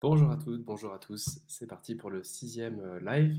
Bonjour 0.00 0.30
à 0.30 0.36
toutes, 0.36 0.62
bonjour 0.62 0.94
à 0.94 1.00
tous. 1.00 1.40
C'est 1.48 1.66
parti 1.66 1.96
pour 1.96 2.08
le 2.08 2.22
sixième 2.22 2.78
euh, 2.78 3.00
live. 3.00 3.36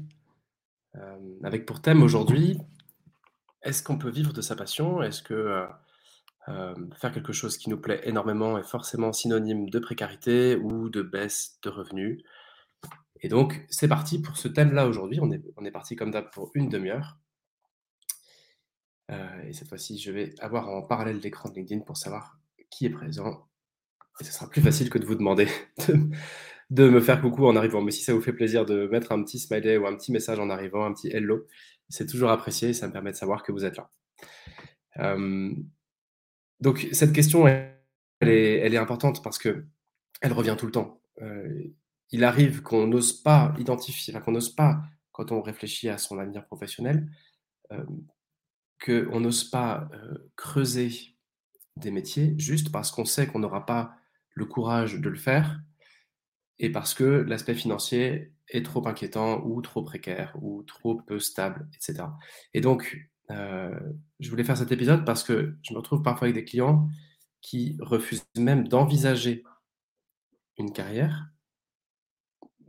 Euh, 0.95 1.39
avec 1.41 1.65
pour 1.65 1.81
thème 1.81 2.03
aujourd'hui, 2.03 2.59
est-ce 3.61 3.81
qu'on 3.81 3.97
peut 3.97 4.09
vivre 4.09 4.33
de 4.33 4.41
sa 4.41 4.57
passion? 4.57 5.01
Est-ce 5.01 5.23
que 5.23 5.65
euh, 6.49 6.75
faire 6.95 7.13
quelque 7.13 7.31
chose 7.31 7.57
qui 7.57 7.69
nous 7.69 7.79
plaît 7.79 8.01
énormément 8.03 8.57
est 8.57 8.67
forcément 8.67 9.13
synonyme 9.13 9.69
de 9.69 9.79
précarité 9.79 10.57
ou 10.57 10.89
de 10.89 11.01
baisse 11.01 11.59
de 11.63 11.69
revenus? 11.69 12.23
Et 13.21 13.29
donc, 13.29 13.65
c'est 13.69 13.87
parti 13.87 14.21
pour 14.21 14.35
ce 14.35 14.49
thème-là 14.49 14.85
aujourd'hui. 14.85 15.21
On 15.21 15.31
est, 15.31 15.71
parti 15.71 15.95
comme 15.95 16.11
d'hab 16.11 16.29
pour 16.29 16.51
une 16.55 16.67
demi-heure. 16.67 17.19
Et 19.09 19.53
cette 19.53 19.69
fois-ci, 19.69 19.97
je 19.97 20.11
vais 20.11 20.35
avoir 20.39 20.67
en 20.67 20.81
parallèle 20.81 21.19
l'écran 21.19 21.49
de 21.49 21.55
LinkedIn 21.55 21.81
pour 21.81 21.95
savoir 21.95 22.37
qui 22.69 22.85
est 22.85 22.89
présent. 22.89 23.49
Et 24.19 24.23
ce 24.25 24.33
sera 24.33 24.49
plus 24.49 24.61
facile 24.61 24.89
que 24.89 24.97
de 24.97 25.05
vous 25.05 25.15
demander 25.15 25.47
de, 25.87 26.09
de 26.69 26.87
me 26.87 26.99
faire 26.99 27.21
coucou 27.21 27.47
en 27.47 27.55
arrivant. 27.55 27.81
Mais 27.81 27.91
si 27.91 28.03
ça 28.03 28.13
vous 28.13 28.21
fait 28.21 28.33
plaisir 28.33 28.65
de 28.65 28.87
mettre 28.87 29.11
un 29.11 29.23
petit 29.23 29.39
smiley 29.39 29.77
ou 29.77 29.87
un 29.87 29.95
petit 29.95 30.11
message 30.11 30.39
en 30.39 30.49
arrivant, 30.49 30.85
un 30.85 30.93
petit 30.93 31.09
hello, 31.09 31.47
c'est 31.89 32.05
toujours 32.05 32.29
apprécié 32.29 32.73
ça 32.73 32.87
me 32.87 32.93
permet 32.93 33.11
de 33.11 33.17
savoir 33.17 33.43
que 33.43 33.51
vous 33.51 33.65
êtes 33.65 33.77
là. 33.77 33.89
Euh, 34.99 35.53
donc 36.59 36.87
cette 36.91 37.13
question, 37.13 37.47
elle 37.47 37.73
est, 38.21 38.77
importante 38.77 39.23
parce 39.23 39.37
que 39.37 39.65
elle 40.21 40.33
revient 40.33 40.55
tout 40.57 40.65
le 40.65 40.71
temps. 40.71 41.01
Euh, 41.21 41.63
il 42.11 42.23
arrive 42.23 42.61
qu'on 42.61 42.87
n'ose 42.87 43.13
pas 43.13 43.53
identifier, 43.57 44.13
qu'on 44.19 44.31
n'ose 44.31 44.53
pas, 44.53 44.81
quand 45.11 45.31
on 45.31 45.41
réfléchit 45.41 45.89
à 45.89 45.97
son 45.97 46.19
avenir 46.19 46.45
professionnel, 46.45 47.09
euh, 47.71 47.83
qu'on 48.83 49.19
n'ose 49.19 49.43
pas 49.43 49.89
creuser 50.35 51.15
des 51.75 51.91
métiers 51.91 52.35
juste 52.37 52.71
parce 52.71 52.91
qu'on 52.91 53.05
sait 53.05 53.27
qu'on 53.27 53.39
n'aura 53.39 53.65
pas 53.65 53.93
le 54.33 54.45
courage 54.45 54.95
de 54.95 55.09
le 55.09 55.17
faire 55.17 55.59
et 56.59 56.71
parce 56.71 56.93
que 56.93 57.03
l'aspect 57.03 57.55
financier 57.55 58.33
est 58.49 58.65
trop 58.65 58.85
inquiétant 58.87 59.41
ou 59.45 59.61
trop 59.61 59.83
précaire 59.83 60.35
ou 60.41 60.63
trop 60.63 60.95
peu 60.95 61.19
stable, 61.19 61.67
etc. 61.73 62.07
Et 62.53 62.61
donc, 62.61 63.09
euh, 63.31 63.79
je 64.19 64.29
voulais 64.29 64.43
faire 64.43 64.57
cet 64.57 64.71
épisode 64.71 65.05
parce 65.05 65.23
que 65.23 65.55
je 65.61 65.73
me 65.73 65.77
retrouve 65.77 66.01
parfois 66.01 66.25
avec 66.27 66.35
des 66.35 66.45
clients 66.45 66.89
qui 67.41 67.77
refusent 67.79 68.25
même 68.37 68.67
d'envisager 68.67 69.43
une 70.57 70.73
carrière, 70.73 71.29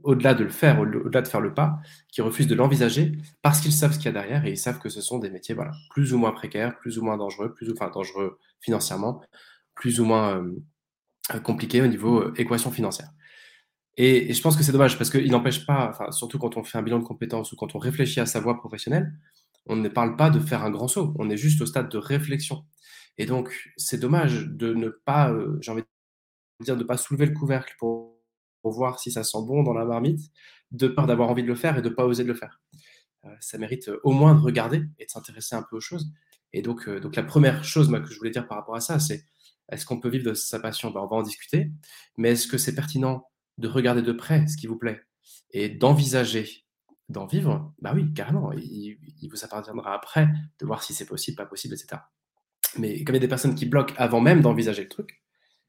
au-delà 0.02 0.34
de 0.34 0.44
le 0.44 0.50
faire, 0.50 0.80
au-delà 0.80 1.22
de 1.22 1.28
faire 1.28 1.40
le 1.40 1.52
pas, 1.52 1.80
qui 2.08 2.22
refusent 2.22 2.46
de 2.46 2.54
l'envisager 2.54 3.12
parce 3.42 3.60
qu'ils 3.60 3.72
savent 3.72 3.92
ce 3.92 3.98
qu'il 3.98 4.06
y 4.06 4.08
a 4.08 4.12
derrière 4.12 4.44
et 4.46 4.50
ils 4.50 4.58
savent 4.58 4.78
que 4.78 4.88
ce 4.88 5.00
sont 5.00 5.18
des 5.18 5.30
métiers 5.30 5.54
voilà, 5.54 5.72
plus 5.90 6.12
ou 6.14 6.18
moins 6.18 6.32
précaires, 6.32 6.78
plus 6.78 6.98
ou 6.98 7.04
moins 7.04 7.16
dangereux, 7.16 7.52
plus 7.52 7.68
ou 7.70 7.72
enfin 7.72 7.90
dangereux 7.90 8.38
financièrement, 8.60 9.22
plus 9.74 10.00
ou 10.00 10.04
moins 10.04 10.42
euh, 11.34 11.40
compliqués 11.40 11.82
au 11.82 11.86
niveau 11.86 12.20
euh, 12.20 12.34
équation 12.36 12.70
financière. 12.70 13.10
Et, 13.96 14.32
je 14.32 14.40
pense 14.40 14.56
que 14.56 14.62
c'est 14.62 14.72
dommage 14.72 14.96
parce 14.96 15.10
qu'il 15.10 15.30
n'empêche 15.30 15.66
pas, 15.66 15.88
enfin, 15.90 16.10
surtout 16.12 16.38
quand 16.38 16.56
on 16.56 16.64
fait 16.64 16.78
un 16.78 16.82
bilan 16.82 16.98
de 16.98 17.04
compétences 17.04 17.52
ou 17.52 17.56
quand 17.56 17.74
on 17.74 17.78
réfléchit 17.78 18.20
à 18.20 18.26
sa 18.26 18.40
voie 18.40 18.56
professionnelle, 18.58 19.12
on 19.66 19.76
ne 19.76 19.88
parle 19.88 20.16
pas 20.16 20.30
de 20.30 20.40
faire 20.40 20.64
un 20.64 20.70
grand 20.70 20.88
saut, 20.88 21.14
on 21.18 21.28
est 21.30 21.36
juste 21.36 21.60
au 21.60 21.66
stade 21.66 21.88
de 21.90 21.98
réflexion. 21.98 22.64
Et 23.18 23.26
donc, 23.26 23.70
c'est 23.76 23.98
dommage 23.98 24.46
de 24.46 24.72
ne 24.72 24.88
pas, 24.88 25.30
euh, 25.30 25.58
j'ai 25.60 25.72
envie 25.72 25.82
de 25.82 26.64
dire, 26.64 26.76
de 26.76 26.84
pas 26.84 26.96
soulever 26.96 27.26
le 27.26 27.34
couvercle 27.34 27.74
pour, 27.78 28.16
voir 28.62 29.00
si 29.00 29.10
ça 29.10 29.24
sent 29.24 29.38
bon 29.46 29.62
dans 29.62 29.72
la 29.72 29.86
marmite, 29.86 30.20
de 30.70 30.86
peur 30.86 31.06
d'avoir 31.06 31.30
envie 31.30 31.42
de 31.42 31.48
le 31.48 31.54
faire 31.54 31.78
et 31.78 31.82
de 31.82 31.88
ne 31.88 31.94
pas 31.94 32.04
oser 32.04 32.24
de 32.24 32.28
le 32.28 32.34
faire. 32.34 32.60
Euh, 33.24 33.34
ça 33.40 33.56
mérite 33.56 33.88
euh, 33.88 33.98
au 34.04 34.12
moins 34.12 34.34
de 34.34 34.40
regarder 34.40 34.82
et 34.98 35.06
de 35.06 35.10
s'intéresser 35.10 35.54
un 35.54 35.62
peu 35.62 35.76
aux 35.76 35.80
choses. 35.80 36.12
Et 36.52 36.60
donc, 36.60 36.88
donc 36.88 37.16
la 37.16 37.22
première 37.22 37.64
chose 37.64 37.90
que 37.90 38.12
je 38.12 38.18
voulais 38.18 38.30
dire 38.30 38.46
par 38.46 38.58
rapport 38.58 38.74
à 38.74 38.80
ça, 38.80 38.98
c'est 38.98 39.24
est-ce 39.70 39.86
qu'on 39.86 40.00
peut 40.00 40.08
vivre 40.08 40.24
de 40.24 40.34
sa 40.34 40.58
passion? 40.58 40.90
Ben, 40.90 41.00
On 41.00 41.06
va 41.06 41.16
en 41.16 41.22
discuter. 41.22 41.70
Mais 42.16 42.30
est-ce 42.32 42.46
que 42.46 42.58
c'est 42.58 42.74
pertinent 42.74 43.29
de 43.60 43.68
regarder 43.68 44.02
de 44.02 44.12
près 44.12 44.46
ce 44.46 44.56
qui 44.56 44.66
vous 44.66 44.76
plaît 44.76 45.00
et 45.52 45.68
d'envisager 45.68 46.64
d'en 47.08 47.26
vivre, 47.26 47.72
bah 47.80 47.92
oui, 47.94 48.12
carrément. 48.14 48.52
Il, 48.52 48.98
vous 49.30 49.44
appartiendra 49.44 49.94
après 49.94 50.28
de 50.58 50.66
voir 50.66 50.82
si 50.82 50.94
c'est 50.94 51.06
possible, 51.06 51.36
pas 51.36 51.46
possible, 51.46 51.74
etc. 51.74 52.02
Mais 52.78 53.04
comme 53.04 53.14
il 53.14 53.18
y 53.18 53.22
a 53.22 53.26
des 53.26 53.28
personnes 53.28 53.54
qui 53.54 53.66
bloquent 53.66 53.94
avant 53.96 54.20
même 54.20 54.40
d'envisager 54.40 54.82
le 54.82 54.88
truc, 54.88 55.22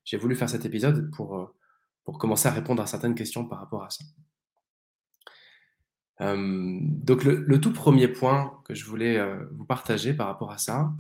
j'ai 0.04 0.18
voulu 0.18 0.36
faire 0.36 0.50
cet 0.50 0.66
épisode 0.66 1.12
pour, 1.16 1.54
pour 2.04 2.18
commencer 2.18 2.48
à 2.48 2.52
répondre 2.52 2.82
à 2.82 2.88
certaines 2.88 3.16
questions 3.16 3.48
par 3.48 3.60
rapport 3.60 3.84
à 3.84 3.90
ça. 3.90 4.04
Euh, 6.22 6.78
donc 6.82 7.24
le, 7.24 7.44
le, 7.48 7.60
tout 7.60 7.74
premier 7.74 8.08
point 8.08 8.62
que 8.66 8.76
je 8.76 8.86
voulais 8.86 9.18
euh, 9.18 9.44
vous 9.54 9.66
partager 9.66 10.14
par 10.14 10.28
rapport 10.28 10.52
à 10.52 10.60
ça, 10.60 10.94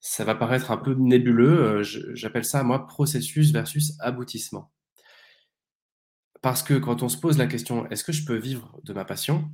ça 0.00 0.24
va 0.24 0.34
paraître 0.34 0.72
un 0.72 0.76
peu 0.76 0.94
nébuleux, 0.94 1.64
euh, 1.64 1.82
j'appelle 2.14 2.44
ça 2.44 2.64
moi 2.64 2.86
processus 2.86 3.52
versus 3.52 3.94
aboutissement. 4.00 4.72
Parce 6.42 6.62
que 6.62 6.74
quand 6.74 7.02
on 7.02 7.08
se 7.08 7.16
pose 7.16 7.38
la 7.38 7.46
question, 7.46 7.88
est-ce 7.88 8.04
que 8.04 8.12
je 8.12 8.24
peux 8.24 8.36
vivre 8.36 8.78
de 8.82 8.92
ma 8.92 9.04
passion? 9.04 9.48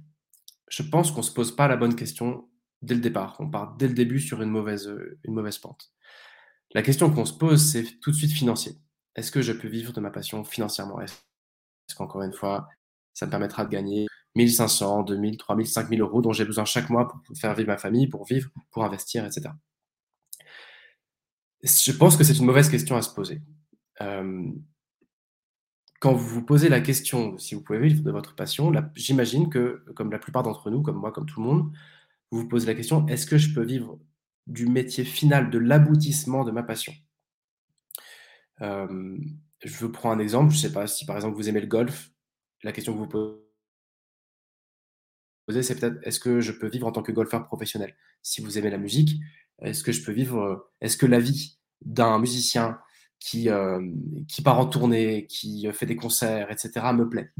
Je 0.68 0.82
pense 0.82 1.10
qu'on 1.10 1.18
ne 1.18 1.26
se 1.26 1.32
pose 1.32 1.54
pas 1.54 1.68
la 1.68 1.76
bonne 1.76 1.94
question 1.94 2.48
dès 2.82 2.94
le 2.94 3.00
départ. 3.00 3.36
On 3.38 3.48
part 3.48 3.76
dès 3.76 3.88
le 3.88 3.94
début 3.94 4.20
sur 4.20 4.42
une 4.42 4.50
mauvaise, 4.50 4.90
une 5.24 5.34
mauvaise 5.34 5.58
pente. 5.58 5.92
La 6.72 6.82
question 6.82 7.10
qu'on 7.10 7.24
se 7.24 7.32
pose, 7.32 7.62
c'est 7.62 7.84
tout 8.00 8.10
de 8.10 8.16
suite 8.16 8.32
financier. 8.32 8.72
Est-ce 9.14 9.30
que 9.30 9.42
je 9.42 9.52
peux 9.52 9.68
vivre 9.68 9.92
de 9.92 10.00
ma 10.00 10.10
passion 10.10 10.44
financièrement? 10.44 11.00
Est-ce 11.00 11.94
qu'encore 11.94 12.22
une 12.22 12.32
fois, 12.32 12.68
ça 13.14 13.26
me 13.26 13.30
permettra 13.30 13.64
de 13.64 13.70
gagner 13.70 14.06
1500, 14.34 15.02
2000, 15.02 15.36
3000, 15.36 15.66
5000 15.66 16.00
euros 16.00 16.22
dont 16.22 16.32
j'ai 16.32 16.44
besoin 16.44 16.64
chaque 16.64 16.90
mois 16.90 17.08
pour 17.08 17.20
faire 17.36 17.54
vivre 17.54 17.68
ma 17.68 17.78
famille, 17.78 18.06
pour 18.06 18.24
vivre, 18.24 18.50
pour 18.70 18.84
investir, 18.84 19.26
etc. 19.26 19.50
Je 21.62 21.92
pense 21.92 22.16
que 22.16 22.24
c'est 22.24 22.38
une 22.38 22.46
mauvaise 22.46 22.70
question 22.70 22.96
à 22.96 23.02
se 23.02 23.12
poser. 23.12 23.42
Euh, 24.00 24.52
quand 26.00 26.12
vous 26.12 26.26
vous 26.28 26.44
posez 26.44 26.68
la 26.68 26.80
question 26.80 27.38
si 27.38 27.54
vous 27.54 27.62
pouvez 27.62 27.80
vivre 27.80 28.02
de 28.02 28.10
votre 28.10 28.34
passion, 28.34 28.72
j'imagine 28.94 29.50
que, 29.50 29.84
comme 29.96 30.10
la 30.10 30.18
plupart 30.18 30.42
d'entre 30.42 30.70
nous, 30.70 30.82
comme 30.82 30.96
moi, 30.96 31.12
comme 31.12 31.26
tout 31.26 31.40
le 31.40 31.46
monde, 31.46 31.72
vous 32.30 32.40
vous 32.40 32.48
posez 32.48 32.66
la 32.66 32.74
question 32.74 33.06
est-ce 33.08 33.26
que 33.26 33.38
je 33.38 33.54
peux 33.54 33.64
vivre 33.64 33.98
du 34.46 34.66
métier 34.66 35.04
final, 35.04 35.50
de 35.50 35.58
l'aboutissement 35.58 36.44
de 36.44 36.50
ma 36.52 36.62
passion? 36.62 36.92
Euh, 38.60 39.18
Je 39.64 39.76
vous 39.78 39.90
prends 39.90 40.12
un 40.12 40.18
exemple. 40.18 40.52
Je 40.52 40.56
ne 40.56 40.62
sais 40.62 40.72
pas 40.72 40.86
si 40.86 41.04
par 41.04 41.16
exemple 41.16 41.36
vous 41.36 41.48
aimez 41.48 41.60
le 41.60 41.66
golf. 41.66 42.10
La 42.62 42.72
question 42.72 42.92
que 42.94 42.98
vous 42.98 43.06
posez, 45.46 45.62
c'est 45.62 45.78
peut-être 45.78 45.98
est-ce 46.06 46.20
que 46.20 46.40
je 46.40 46.52
peux 46.52 46.68
vivre 46.68 46.86
en 46.86 46.92
tant 46.92 47.02
que 47.02 47.12
golfeur 47.12 47.46
professionnel? 47.46 47.96
Si 48.22 48.40
vous 48.40 48.58
aimez 48.58 48.70
la 48.70 48.78
musique, 48.78 49.20
est-ce 49.62 49.82
que 49.82 49.92
je 49.92 50.04
peux 50.04 50.12
vivre 50.12 50.70
Est-ce 50.80 50.96
que 50.96 51.06
la 51.06 51.20
vie 51.20 51.58
d'un 51.82 52.18
musicien 52.18 52.78
qui, 53.20 53.48
euh, 53.48 53.80
qui 54.28 54.42
part 54.42 54.58
en 54.58 54.66
tournée, 54.66 55.26
qui 55.26 55.68
fait 55.72 55.86
des 55.86 55.96
concerts, 55.96 56.50
etc., 56.50 56.86
me 56.94 57.08
plaît. 57.08 57.32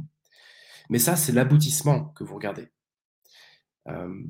Mais 0.90 0.98
ça, 0.98 1.16
c'est 1.16 1.32
l'aboutissement 1.32 2.06
que 2.10 2.24
vous 2.24 2.34
regardez. 2.34 2.68
Euh, 3.88 4.22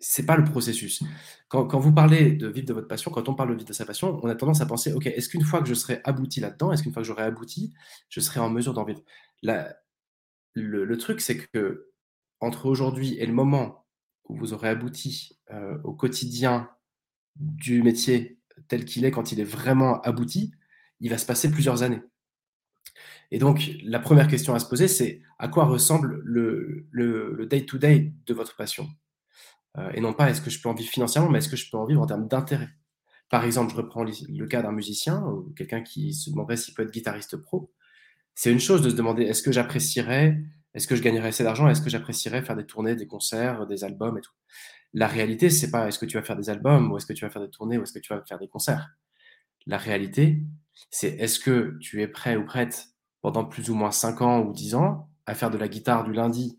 c'est 0.00 0.26
pas 0.26 0.36
le 0.36 0.44
processus. 0.44 1.02
Quand, 1.48 1.66
quand, 1.66 1.80
vous 1.80 1.92
parlez 1.92 2.32
de 2.32 2.46
vivre 2.48 2.66
de 2.66 2.72
votre 2.72 2.86
passion, 2.86 3.10
quand 3.10 3.28
on 3.28 3.34
parle 3.34 3.50
de 3.50 3.54
vivre 3.54 3.68
de 3.68 3.72
sa 3.72 3.84
passion, 3.84 4.20
on 4.22 4.28
a 4.28 4.34
tendance 4.34 4.60
à 4.60 4.66
penser, 4.66 4.92
OK, 4.92 5.06
est-ce 5.06 5.28
qu'une 5.28 5.42
fois 5.42 5.60
que 5.60 5.68
je 5.68 5.74
serai 5.74 6.00
abouti 6.04 6.40
là-dedans, 6.40 6.72
est-ce 6.72 6.82
qu'une 6.82 6.92
fois 6.92 7.02
que 7.02 7.06
j'aurai 7.06 7.24
abouti, 7.24 7.74
je 8.08 8.20
serai 8.20 8.40
en 8.40 8.50
mesure 8.50 8.74
d'en 8.74 8.84
vivre? 8.84 9.02
La, 9.42 9.76
le, 10.54 10.84
le, 10.84 10.98
truc, 10.98 11.20
c'est 11.20 11.36
que 11.36 11.90
entre 12.40 12.66
aujourd'hui 12.66 13.16
et 13.18 13.26
le 13.26 13.32
moment 13.32 13.86
où 14.28 14.36
vous 14.36 14.52
aurez 14.52 14.68
abouti 14.68 15.38
euh, 15.50 15.78
au 15.82 15.94
quotidien 15.94 16.70
du 17.36 17.82
métier 17.82 18.37
tel 18.68 18.84
qu'il 18.84 19.04
est 19.04 19.10
quand 19.10 19.32
il 19.32 19.40
est 19.40 19.44
vraiment 19.44 20.00
abouti, 20.02 20.52
il 21.00 21.10
va 21.10 21.18
se 21.18 21.26
passer 21.26 21.50
plusieurs 21.50 21.82
années. 21.82 22.02
Et 23.30 23.38
donc, 23.38 23.70
la 23.84 23.98
première 23.98 24.28
question 24.28 24.54
à 24.54 24.58
se 24.58 24.66
poser, 24.66 24.88
c'est 24.88 25.22
à 25.38 25.48
quoi 25.48 25.64
ressemble 25.66 26.22
le 26.24 27.46
day-to-day 27.46 27.98
-day 27.98 28.12
de 28.26 28.34
votre 28.34 28.56
passion? 28.56 28.88
Euh, 29.76 29.90
Et 29.94 30.00
non 30.00 30.12
pas 30.12 30.30
est-ce 30.30 30.40
que 30.40 30.50
je 30.50 30.60
peux 30.60 30.68
en 30.68 30.74
vivre 30.74 30.90
financièrement, 30.90 31.30
mais 31.30 31.38
est-ce 31.38 31.48
que 31.48 31.56
je 31.56 31.70
peux 31.70 31.76
en 31.76 31.84
vivre 31.84 32.00
en 32.00 32.06
termes 32.06 32.28
d'intérêt? 32.28 32.70
Par 33.30 33.44
exemple, 33.44 33.72
je 33.72 33.76
reprends 33.76 34.04
le 34.04 34.46
cas 34.46 34.62
d'un 34.62 34.72
musicien 34.72 35.22
ou 35.22 35.52
quelqu'un 35.54 35.82
qui 35.82 36.14
se 36.14 36.30
demanderait 36.30 36.56
s'il 36.56 36.74
peut 36.74 36.82
être 36.82 36.90
guitariste 36.92 37.36
pro. 37.36 37.72
C'est 38.34 38.50
une 38.50 38.60
chose 38.60 38.82
de 38.82 38.90
se 38.90 38.94
demander 38.94 39.24
est-ce 39.24 39.42
que 39.42 39.52
j'apprécierais, 39.52 40.40
est-ce 40.74 40.86
que 40.88 40.96
je 40.96 41.02
gagnerais 41.02 41.28
assez 41.28 41.44
d'argent, 41.44 41.68
est-ce 41.68 41.82
que 41.82 41.90
j'apprécierais 41.90 42.42
faire 42.42 42.56
des 42.56 42.64
tournées, 42.64 42.96
des 42.96 43.06
concerts, 43.06 43.66
des 43.66 43.84
albums 43.84 44.16
et 44.16 44.22
tout? 44.22 44.32
La 44.94 45.06
réalité, 45.06 45.50
c'est 45.50 45.70
pas 45.70 45.88
est-ce 45.88 45.98
que 45.98 46.06
tu 46.06 46.16
vas 46.16 46.22
faire 46.22 46.36
des 46.36 46.50
albums 46.50 46.90
ou 46.90 46.96
est-ce 46.96 47.06
que 47.06 47.12
tu 47.12 47.24
vas 47.24 47.30
faire 47.30 47.42
des 47.42 47.50
tournées 47.50 47.78
ou 47.78 47.82
est-ce 47.82 47.92
que 47.92 47.98
tu 47.98 48.12
vas 48.12 48.22
faire 48.26 48.38
des 48.38 48.48
concerts. 48.48 48.90
La 49.66 49.76
réalité, 49.76 50.42
c'est 50.90 51.10
est-ce 51.16 51.38
que 51.38 51.76
tu 51.80 52.02
es 52.02 52.08
prêt 52.08 52.36
ou 52.36 52.44
prête 52.44 52.88
pendant 53.20 53.44
plus 53.44 53.70
ou 53.70 53.74
moins 53.74 53.90
5 53.90 54.22
ans 54.22 54.40
ou 54.40 54.52
10 54.52 54.74
ans 54.74 55.10
à 55.26 55.34
faire 55.34 55.50
de 55.50 55.58
la 55.58 55.68
guitare 55.68 56.04
du 56.04 56.12
lundi 56.12 56.58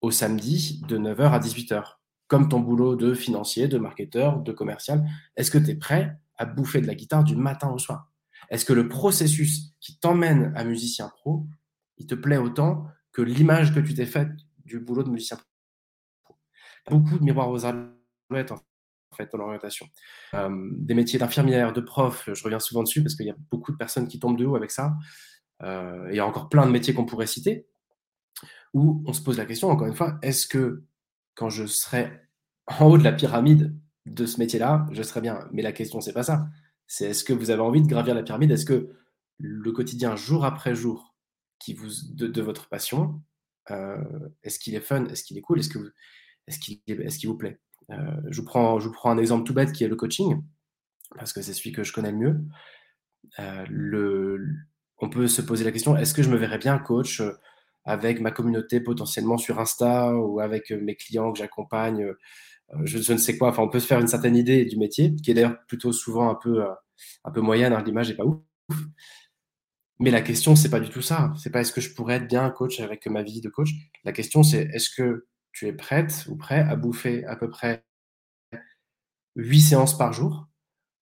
au 0.00 0.10
samedi 0.10 0.82
de 0.88 0.98
9h 0.98 1.30
à 1.30 1.38
18h, 1.38 1.96
comme 2.26 2.48
ton 2.48 2.60
boulot 2.60 2.96
de 2.96 3.14
financier, 3.14 3.68
de 3.68 3.78
marketeur, 3.78 4.40
de 4.40 4.52
commercial. 4.52 5.06
Est-ce 5.36 5.50
que 5.50 5.58
tu 5.58 5.70
es 5.70 5.74
prêt 5.74 6.18
à 6.36 6.46
bouffer 6.46 6.80
de 6.80 6.86
la 6.86 6.94
guitare 6.94 7.24
du 7.24 7.36
matin 7.36 7.70
au 7.70 7.78
soir? 7.78 8.12
Est-ce 8.50 8.64
que 8.64 8.72
le 8.72 8.88
processus 8.88 9.74
qui 9.80 9.98
t'emmène 9.98 10.52
à 10.56 10.64
musicien 10.64 11.08
pro, 11.08 11.46
il 11.98 12.06
te 12.06 12.14
plaît 12.14 12.38
autant 12.38 12.86
que 13.12 13.22
l'image 13.22 13.74
que 13.74 13.80
tu 13.80 13.94
t'es 13.94 14.06
faite 14.06 14.30
du 14.64 14.80
boulot 14.80 15.02
de 15.02 15.10
musicien 15.10 15.36
pro? 15.36 15.49
Beaucoup 16.88 17.18
de 17.18 17.24
miroirs 17.24 17.50
aux 17.50 17.64
alouettes 17.64 18.52
en 18.52 18.58
fait 19.16 19.30
dans 19.32 19.38
l'orientation. 19.38 19.86
Euh, 20.34 20.68
des 20.72 20.94
métiers 20.94 21.18
d'infirmière, 21.18 21.72
de 21.72 21.80
prof, 21.80 22.28
je 22.32 22.44
reviens 22.44 22.60
souvent 22.60 22.82
dessus 22.82 23.02
parce 23.02 23.14
qu'il 23.14 23.26
y 23.26 23.30
a 23.30 23.36
beaucoup 23.50 23.72
de 23.72 23.76
personnes 23.76 24.08
qui 24.08 24.18
tombent 24.18 24.38
de 24.38 24.46
haut 24.46 24.56
avec 24.56 24.70
ça. 24.70 24.96
Heu, 25.62 26.06
il 26.10 26.16
y 26.16 26.20
a 26.20 26.26
encore 26.26 26.48
plein 26.48 26.66
de 26.66 26.70
métiers 26.70 26.94
qu'on 26.94 27.04
pourrait 27.04 27.26
citer, 27.26 27.66
où 28.72 29.02
on 29.06 29.12
se 29.12 29.22
pose 29.22 29.36
la 29.36 29.46
question, 29.46 29.68
encore 29.68 29.88
une 29.88 29.94
fois: 29.94 30.18
«Est-ce 30.22 30.46
que 30.46 30.84
quand 31.34 31.50
je 31.50 31.66
serai 31.66 32.10
en 32.66 32.86
haut 32.86 32.98
de 32.98 33.04
la 33.04 33.12
pyramide 33.12 33.76
de 34.06 34.26
ce 34.26 34.38
métier-là, 34.38 34.86
je 34.92 35.02
serai 35.02 35.20
bien?» 35.20 35.48
mais 35.52 35.62
la 35.62 35.72
question, 35.72 36.00
c'est 36.00 36.12
pas 36.12 36.22
ça. 36.22 36.48
C'est 36.86 37.06
est-ce 37.10 37.24
que 37.24 37.32
vous 37.32 37.50
avez 37.50 37.62
envie 37.62 37.82
de 37.82 37.86
gravir 37.86 38.14
la 38.14 38.22
pyramide? 38.22 38.50
Est-ce 38.50 38.66
que 38.66 38.90
le 39.38 39.72
quotidien, 39.72 40.16
jour 40.16 40.44
après 40.44 40.74
jour, 40.74 41.14
qui 41.58 41.74
vous 41.74 41.90
de 42.14 42.42
votre 42.42 42.68
passion, 42.68 43.22
heu, 43.70 44.34
est-ce 44.42 44.58
qu'il 44.58 44.74
est 44.74 44.80
fun? 44.80 45.04
Est-ce 45.06 45.24
qu'il 45.24 45.36
est 45.38 45.42
cool? 45.42 45.60
Est-ce 45.60 45.68
que 45.68 45.92
est-ce 46.50 46.58
qu'il 46.60 46.80
est-ce 46.88 47.18
qu'il 47.18 47.28
vous 47.30 47.38
plaît? 47.38 47.60
Heu, 47.92 47.96
je 48.30 48.40
vous 48.40 48.46
prends 48.46 48.80
je 48.80 48.88
vous 48.88 48.94
prends 48.94 49.10
un 49.12 49.18
exemple 49.18 49.44
tout 49.44 49.54
bête 49.54 49.72
qui 49.72 49.84
est 49.84 49.88
le 49.88 49.96
coaching, 49.96 50.42
parce 51.16 51.32
que 51.34 51.42
c'est 51.42 51.54
celui 51.54 51.72
que 51.72 51.84
je 51.84 51.92
connais 51.94 52.12
le 52.12 52.18
mieux. 52.18 52.40
Heu, 53.40 53.64
le 53.70 54.46
on 54.98 55.10
peut 55.10 55.28
se 55.28 55.42
poser 55.42 55.64
la 55.64 55.72
question: 55.72 55.96
«Est-ce 55.96 56.14
que 56.14 56.22
je 56.24 56.30
me 56.30 56.36
verrais 56.38 56.58
bien 56.58 56.78
coach, 56.78 57.20
heu, 57.22 57.38
avec 57.84 58.20
ma 58.20 58.30
communauté 58.32 58.80
potentiellement 58.80 59.38
sur 59.38 59.60
Insta 59.60 60.14
ou 60.16 60.40
avec, 60.40 60.70
mes 60.72 60.96
clients 60.96 61.32
que 61.32 61.38
j'accompagne?» 61.40 62.06
je 62.84 63.12
ne 63.14 63.18
sais 63.18 63.38
quoi. 63.38 63.50
Enfin, 63.50 63.62
on 63.64 63.70
peut 63.70 63.80
se 63.80 63.86
faire 63.88 64.00
une 64.00 64.08
certaine 64.08 64.36
idée 64.36 64.64
du 64.66 64.78
métier, 64.78 65.14
qui 65.16 65.30
est 65.32 65.34
d'ailleurs 65.34 65.58
plutôt 65.68 65.92
souvent 65.92 66.30
un 66.30 66.36
peu, 66.36 66.64
un 67.24 67.32
peu 67.32 67.40
moyenne, 67.42 67.72
hein, 67.74 67.82
l'image 67.86 68.10
est 68.10 68.16
pas 68.16 68.24
ouf. 68.26 68.38
Mais 70.00 70.10
la 70.10 70.22
question, 70.22 70.56
c'est 70.56 70.70
pas 70.70 70.80
du 70.80 70.90
tout 70.90 71.02
ça. 71.02 71.32
C'est 71.42 71.50
pas: 71.50 71.60
«Est-ce 71.62 71.72
que 71.72 71.80
je 71.82 71.94
pourrais 71.94 72.16
être 72.16 72.28
bien 72.28 72.50
coach 72.50 72.80
avec 72.80 73.06
ma 73.08 73.22
vie 73.22 73.40
de 73.42 73.50
coach?» 73.50 73.70
la 74.04 74.12
question 74.12 74.42
c'est: 74.42 74.62
«Est-ce 74.74 74.90
que 74.90 75.26
tu 75.52 75.66
es 75.68 75.72
prête 75.72 76.26
ou 76.28 76.36
prêt 76.36 76.60
à 76.60 76.76
bouffer 76.76 77.24
à 77.26 77.36
peu 77.36 77.50
près 77.50 77.84
8 79.36 79.60
séances 79.60 79.96
par 79.96 80.12
jour 80.12 80.48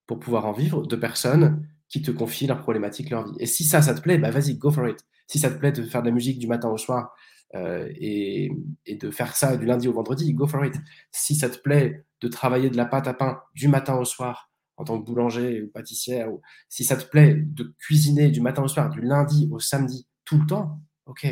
pour 0.06 0.20
pouvoir 0.20 0.46
en 0.46 0.52
vivre 0.52 0.86
de 0.86 0.96
personnes 0.96 1.68
qui 1.88 2.02
te 2.02 2.10
confient 2.10 2.46
leurs 2.46 2.60
problématiques, 2.60 3.10
leur 3.10 3.26
vie?» 3.26 3.36
et 3.40 3.46
si 3.46 3.64
ça, 3.64 3.82
ça 3.82 3.94
te 3.94 4.00
plaît, 4.00 4.18
bah, 4.18 4.30
vas-y, 4.30 4.56
go 4.58 4.70
for 4.70 4.88
it. 4.88 4.98
Si 5.26 5.38
ça 5.38 5.50
te 5.50 5.58
plaît 5.58 5.72
de 5.72 5.82
faire 5.84 6.02
de 6.02 6.08
la 6.08 6.14
musique 6.14 6.38
du 6.38 6.46
matin 6.46 6.68
au 6.70 6.78
soir, 6.78 7.14
et 7.54 8.50
et 8.86 8.96
de 8.96 9.10
faire 9.10 9.34
ça 9.36 9.56
du 9.56 9.66
lundi 9.66 9.88
au 9.88 9.92
vendredi, 9.92 10.34
go 10.34 10.46
for 10.46 10.64
it. 10.64 10.74
Si 11.12 11.34
ça 11.34 11.48
te 11.50 11.58
plaît 11.58 12.04
de 12.20 12.28
travailler 12.28 12.70
de 12.70 12.76
la 12.76 12.84
pâte 12.86 13.08
à 13.08 13.14
pain 13.14 13.40
du 13.54 13.68
matin 13.68 13.96
au 13.96 14.04
soir 14.04 14.50
en 14.76 14.84
tant 14.84 15.00
que 15.00 15.04
boulanger 15.06 15.62
ou 15.62 15.70
pâtissière 15.70 16.32
ou 16.32 16.40
si 16.68 16.84
ça 16.84 16.96
te 16.96 17.06
plaît 17.06 17.34
de 17.36 17.74
cuisiner 17.78 18.30
du 18.30 18.40
matin 18.40 18.62
au 18.62 18.68
soir, 18.68 18.90
du 18.90 19.00
lundi 19.00 19.48
au 19.50 19.58
samedi, 19.60 20.06
tout 20.24 20.38
le 20.38 20.46
temps, 20.46 20.80
OK, 21.06 21.26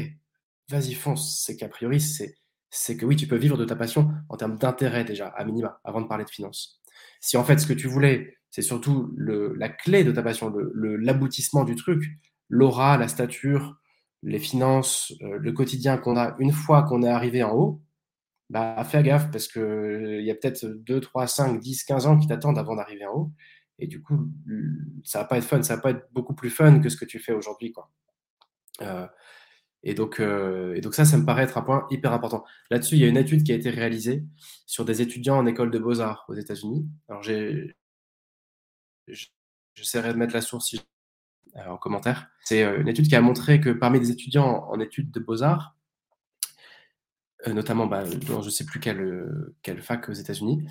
vas-y 0.70 0.94
fonce. 0.94 1.42
C'est 1.44 1.56
qu'a 1.56 1.68
priori, 1.68 2.00
c'est 2.00 2.34
c'est 2.76 2.96
que 2.96 3.06
oui, 3.06 3.16
tu 3.16 3.26
peux 3.26 3.36
vivre 3.36 3.56
de 3.56 3.64
ta 3.64 3.76
passion 3.76 4.10
en 4.28 4.36
termes 4.36 4.58
d'intérêt 4.58 5.04
déjà, 5.04 5.28
à 5.28 5.44
minima, 5.44 5.80
avant 5.84 6.00
de 6.00 6.06
parler 6.06 6.24
de 6.24 6.30
finances. 6.30 6.80
Si 7.20 7.36
en 7.36 7.44
fait, 7.44 7.58
ce 7.58 7.66
que 7.66 7.72
tu 7.72 7.88
voulais, 7.88 8.36
c'est 8.50 8.62
surtout 8.62 9.12
la 9.16 9.68
clé 9.68 10.04
de 10.04 10.12
ta 10.12 10.22
passion, 10.22 10.52
l'aboutissement 10.74 11.64
du 11.64 11.74
truc, 11.74 12.04
l'aura, 12.48 12.96
la 12.96 13.08
stature, 13.08 13.76
les 14.22 14.38
finances, 14.38 15.12
heu, 15.22 15.38
le 15.38 15.52
quotidien 15.52 15.98
qu'on 15.98 16.16
a 16.16 16.34
une 16.38 16.52
fois 16.52 16.82
qu'on 16.82 17.02
est 17.02 17.08
arrivé 17.08 17.42
en 17.42 17.52
haut, 17.54 17.82
bah, 18.50 18.82
fais 18.84 19.02
gaffe 19.02 19.30
parce 19.30 19.48
qu'il 19.48 20.22
y 20.22 20.30
a 20.30 20.34
peut-être 20.34 20.66
2-3-5-10-15 20.66 22.06
ans 22.06 22.18
qui 22.18 22.26
t'attendent 22.28 22.58
avant 22.58 22.76
d'arriver 22.76 23.06
en 23.06 23.14
haut 23.14 23.32
et 23.78 23.86
du 23.86 24.02
coup, 24.02 24.30
ça 25.04 25.20
va 25.20 25.24
pas 25.26 25.38
être 25.38 25.44
fun, 25.44 25.62
ça 25.62 25.76
va 25.76 25.82
pas 25.82 25.90
être 25.90 26.08
beaucoup 26.12 26.34
plus 26.34 26.50
fun 26.50 26.80
que 26.80 26.88
ce 26.88 26.96
que 26.96 27.04
tu 27.04 27.18
fais 27.18 27.32
aujourd'hui. 27.32 27.74
Heu 28.82 29.06
et 29.86 29.94
donc 29.94 30.20
heu 30.20 30.74
et 30.76 30.80
donc 30.80 30.94
ça, 30.94 31.04
ça 31.04 31.16
me 31.16 31.24
paraît 31.24 31.44
être 31.44 31.56
un 31.58 31.62
point 31.62 31.86
hyper 31.90 32.12
important. 32.12 32.44
Là-dessus, 32.70 32.96
il 32.96 33.00
y 33.00 33.04
a 33.04 33.08
une 33.08 33.16
étude 33.16 33.44
qui 33.44 33.52
a 33.52 33.54
été 33.54 33.70
réalisée 33.70 34.24
sur 34.66 34.84
des 34.84 35.00
étudiants 35.02 35.38
en 35.38 35.46
école 35.46 35.70
de 35.70 35.78
beaux-arts 35.78 36.26
aux 36.28 36.34
États-Unis. 36.34 36.86
Alors 37.08 37.22
j'essaierai 39.76 40.12
de 40.12 40.18
mettre 40.18 40.34
la 40.34 40.40
source 40.42 40.66
si 40.68 40.80
heu, 41.56 41.70
en 41.70 41.78
commentaire. 41.78 42.28
C'est, 42.44 42.64
heu, 42.64 42.80
une 42.80 42.88
étude 42.88 43.08
qui 43.08 43.16
a 43.16 43.20
montré 43.20 43.60
que 43.60 43.70
parmi 43.70 44.00
les 44.00 44.10
étudiants 44.10 44.66
en 44.70 44.80
études 44.80 45.10
de 45.12 45.20
beaux-arts 45.20 45.74
notamment, 47.46 47.86
bah, 47.86 48.02
dans 48.26 48.42
je 48.42 48.50
sais 48.50 48.64
plus 48.64 48.80
quelle 48.80 49.82
fac 49.82 50.08
aux 50.08 50.12
États-Unis 50.12 50.66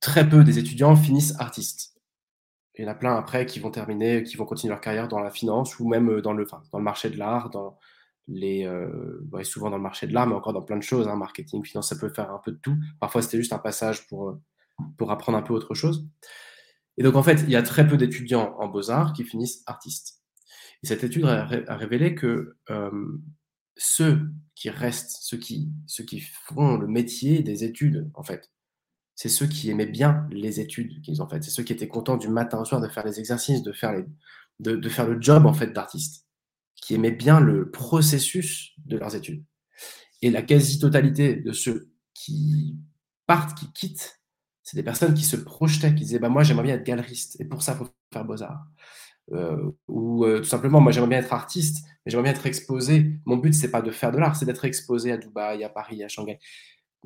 très 0.00 0.28
peu 0.28 0.44
des 0.44 0.58
étudiants 0.58 0.96
finissent 0.96 1.34
artistes. 1.38 1.93
Il 2.76 2.84
y 2.84 2.88
en 2.88 2.90
a 2.90 2.94
plein 2.94 3.14
après 3.16 3.46
qui 3.46 3.60
vont 3.60 3.70
terminer, 3.70 4.22
qui 4.24 4.36
vont 4.36 4.44
continuer 4.46 4.70
leur 4.70 4.80
carrière 4.80 5.08
dans 5.08 5.20
la 5.20 5.30
finance 5.30 5.78
ou 5.78 5.88
même, 5.88 6.10
heu, 6.10 6.22
dans 6.22 6.32
le 6.32 6.44
dans 6.72 6.78
le 6.78 6.84
marché 6.84 7.10
de 7.10 7.16
l'art, 7.18 7.50
dans 7.50 7.78
les, 8.28 8.66
ouais, 9.32 9.44
souvent 9.44 9.70
dans 9.70 9.76
le 9.76 9.82
marché 9.82 10.06
de 10.06 10.14
l'art, 10.14 10.26
mais 10.26 10.34
encore 10.34 10.52
dans 10.54 10.62
plein 10.62 10.78
de 10.78 10.82
choses, 10.82 11.06
hein, 11.08 11.16
marketing, 11.16 11.64
finance, 11.64 11.90
ça 11.90 11.96
peut 11.96 12.08
faire 12.08 12.30
un 12.32 12.40
peu 12.44 12.52
de 12.52 12.56
tout. 12.58 12.76
Parfois, 13.00 13.22
c'était 13.22 13.36
juste 13.38 13.52
un 13.52 13.58
passage 13.58 14.06
pour, 14.08 14.30
heu, 14.30 14.40
pour 14.98 15.10
apprendre 15.12 15.38
un 15.38 15.42
peu 15.42 15.54
autre 15.54 15.74
chose 15.74 16.06
et 16.96 17.02
donc 17.02 17.16
en 17.16 17.22
fait, 17.22 17.42
il 17.42 17.50
y 17.50 17.56
a 17.56 17.62
très 17.62 17.86
peu 17.86 17.96
d'étudiants 17.96 18.54
en 18.58 18.68
beaux-arts 18.68 19.12
qui 19.14 19.24
finissent 19.24 19.62
artistes 19.66 20.20
et 20.82 20.86
cette 20.88 21.04
étude 21.04 21.24
a 21.26 21.44
ré 21.46 21.64
a 21.68 21.76
révélé 21.76 22.14
que, 22.14 22.56
ceux 23.76 24.30
qui 24.54 24.70
restent, 24.70 25.18
ceux 25.20 25.36
qui 25.38 25.70
ceux 25.86 26.04
qui 26.04 26.20
font 26.20 26.76
le 26.76 26.86
métier 26.86 27.42
des 27.42 27.64
études, 27.64 28.10
en 28.14 28.22
fait, 28.22 28.50
c'est 29.16 29.28
ceux 29.28 29.46
qui 29.46 29.70
aimaient 29.70 29.86
bien 29.86 30.26
les 30.30 30.60
études 30.60 31.00
qu'ils 31.02 31.22
ont 31.22 31.28
faites. 31.28 31.44
C'est 31.44 31.50
ceux 31.50 31.62
qui 31.64 31.72
étaient 31.72 31.88
contents 31.88 32.16
du 32.16 32.28
matin 32.28 32.60
au 32.60 32.64
soir 32.64 32.80
de 32.80 32.88
faire 32.88 33.06
les 33.06 33.18
exercices, 33.20 33.62
de 33.62 33.72
faire 33.72 33.92
le 33.94 35.20
job, 35.22 35.46
en 35.46 35.54
fait, 35.54 35.72
d'artiste, 35.72 36.26
qui 36.76 36.94
aimaient 36.94 37.10
bien 37.12 37.40
le 37.40 37.70
processus 37.70 38.72
de 38.86 38.96
leurs 38.98 39.14
études 39.16 39.44
et 40.22 40.30
la 40.30 40.42
quasi-totalité 40.42 41.36
de 41.36 41.52
ceux 41.52 41.90
qui 42.14 42.76
partent, 43.26 43.56
qui 43.58 43.72
quittent, 43.72 44.20
c'est 44.62 44.76
des 44.76 44.82
personnes 44.82 45.14
qui 45.14 45.24
se 45.24 45.36
projetaient, 45.36 45.94
qui 45.94 46.04
disaient: 46.04 46.18
«Bah, 46.18 46.28
moi, 46.30 46.42
j'aimerais 46.42 46.64
bien 46.64 46.74
être 46.76 46.84
galeriste 46.84 47.40
et 47.40 47.44
pour 47.44 47.62
ça, 47.62 47.72
il 47.74 47.78
faut 47.78 47.90
faire 48.12 48.24
beaux-arts» 48.24 48.66
heu, 49.32 49.76
ou 49.88 50.24
heu, 50.26 50.38
tout 50.42 50.48
simplement: 50.48 50.80
«Moi, 50.80 50.92
j'aimerais 50.92 51.10
bien 51.10 51.18
être 51.20 51.32
artiste, 51.34 51.84
mais 52.06 52.10
j'aimerais 52.12 52.24
bien 52.24 52.32
être 52.32 52.46
exposé. 52.46 53.12
Mon 53.26 53.36
but, 53.38 53.54
c'est 53.54 53.70
pas 53.70 53.82
de 53.82 53.90
faire 53.90 54.12
de 54.12 54.18
l'art, 54.18 54.36
c'est 54.36 54.46
d'être 54.46 54.64
exposé 54.66 55.12
à 55.12 55.18
Dubaï, 55.18 55.64
à 55.64 55.68
Paris, 55.70 56.04
à 56.04 56.08
Shanghai. 56.08 56.38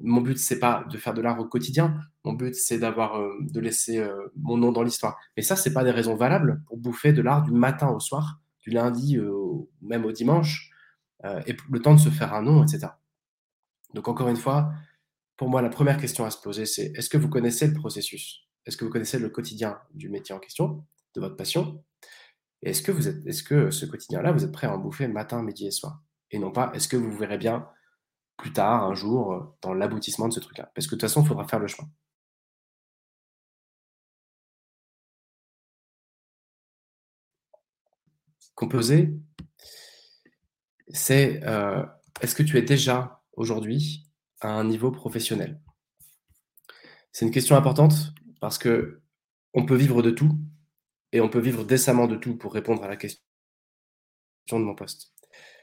Mon 0.02 0.20
but, 0.20 0.38
c'est 0.38 0.58
pas 0.60 0.84
de 0.90 0.96
faire 0.98 1.14
de 1.14 1.20
l'art 1.22 1.38
au 1.40 1.44
quotidien. 1.46 1.96
Mon 2.24 2.32
but, 2.34 2.54
c'est 2.54 2.78
d'avoir, 2.78 3.20
heu, 3.20 3.32
de 3.40 3.60
laisser, 3.60 3.98
heu, 3.98 4.32
mon 4.36 4.56
nom 4.56 4.72
dans 4.72 4.82
l'histoire» 4.82 5.18
et 5.36 5.42
ça, 5.42 5.56
c'est 5.56 5.72
pas 5.72 5.84
des 5.84 5.90
raisons 5.90 6.14
valables 6.16 6.62
pour 6.66 6.76
bouffer 6.78 7.12
de 7.12 7.22
l'art 7.22 7.42
du 7.42 7.52
matin 7.52 7.88
au 7.90 8.00
soir, 8.00 8.40
du 8.60 8.70
lundi 8.70 9.18
au 9.20 9.70
même 9.82 10.04
au 10.04 10.12
dimanche, 10.12 10.70
et 11.46 11.56
le 11.70 11.80
temps 11.80 11.94
de 11.94 12.00
se 12.00 12.10
faire 12.10 12.34
un 12.34 12.42
nom 12.42 12.64
et 12.64 12.68
cetera. 12.68 13.00
Donc 13.94 14.08
encore 14.08 14.28
une 14.28 14.36
fois, 14.36 14.70
pour 15.36 15.48
moi, 15.50 15.62
la 15.62 15.70
1re 15.70 15.98
question 15.98 16.24
à 16.26 16.30
se 16.30 16.40
poser, 16.40 16.66
c'est: 16.66 16.92
«Est-ce 16.96 17.10
que 17.10 17.18
vous 17.18 17.28
connaissez 17.30 17.66
le 17.68 17.74
processus? 17.74 18.48
Est-ce 18.66 18.76
que 18.76 18.84
vous 18.86 18.90
connaissez 18.92 19.18
le 19.20 19.30
quotidien 19.30 19.78
du 19.94 20.08
métier 20.10 20.34
en 20.34 20.40
question, 20.40 20.84
de 21.16 21.20
votre 21.20 21.36
passion? 21.36 21.84
Est-ce 22.62 22.82
que 22.82 22.92
vous 22.92 23.08
êtes 23.08 23.26
est-ce 23.26 23.42
que 23.44 23.70
ce 23.72 23.86
quotidien-là, 23.86 24.32
vous 24.32 24.44
êtes 24.44 24.52
prêt 24.52 24.66
à 24.68 24.74
en 24.74 24.78
bouffer 24.78 25.08
matin, 25.08 25.42
midi 25.42 25.66
et 25.68 25.72
soir?» 25.72 26.02
et 26.32 26.38
non 26.40 26.52
pas: 26.52 26.72
«Est-ce 26.74 26.88
que 26.88 26.96
vous 26.98 27.12
verrez 27.16 27.38
bien 27.38 27.68
plus 28.38 28.52
tard, 28.54 28.84
un 28.84 28.94
jour, 28.94 29.34
heu, 29.34 29.42
dans 29.62 29.74
l'aboutissement 29.74 30.28
de 30.28 30.32
ce 30.34 30.40
truc-là?» 30.40 30.70
parce 30.74 30.86
que 30.86 30.94
de 30.96 31.00
toute 31.00 31.08
façon, 31.10 31.22
il 31.22 31.28
faudra 31.28 31.46
faire 31.48 31.60
le 31.60 31.68
choix. 31.68 31.86
Composer 38.54 39.14
c'est, 40.92 41.42
heu, 41.44 41.86
est-ce 42.20 42.34
que 42.34 42.42
tu 42.42 42.56
es 42.58 42.62
déjà, 42.62 43.22
aujourd'hui, 43.34 44.06
à 44.40 44.48
un 44.48 44.64
niveau 44.64 44.90
professionnel? 44.90 45.60
C'est 47.12 47.26
une 47.26 47.32
question 47.32 47.56
importante 47.56 48.14
parce 48.40 48.58
qu'on 48.58 49.66
peut 49.66 49.76
vivre 49.76 50.02
de 50.02 50.10
tout 50.10 50.38
et 51.12 51.20
on 51.20 51.28
peut 51.28 51.40
vivre 51.40 51.64
décemment 51.64 52.06
de 52.06 52.16
tout 52.16 52.36
pour 52.36 52.52
répondre 52.54 52.82
à 52.84 52.88
la 52.88 52.96
question 52.96 53.20
de 54.50 54.58
mon 54.58 54.74
poste. 54.74 55.12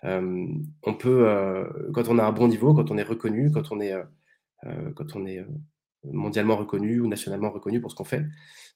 Hem, 0.05 0.63
on 0.83 0.93
peut, 0.95 1.27
heu, 1.29 1.91
quand 1.93 2.07
on 2.09 2.19
a 2.19 2.23
un 2.25 2.31
bon 2.31 2.47
niveau, 2.47 2.73
quand 2.75 2.91
on 2.91 2.97
est 2.97 3.03
reconnu, 3.03 3.51
quand 3.51 3.71
on 3.71 3.81
est, 3.81 3.93
heu, 3.93 4.93
quand 4.95 5.15
on 5.15 5.25
est, 5.27 5.45
mondialement 6.13 6.55
reconnu 6.57 6.99
ou 7.01 7.07
nationalement 7.07 7.51
reconnu 7.51 7.81
pour 7.81 7.91
ce 7.91 7.95
qu'on 7.95 8.03
fait, 8.05 8.25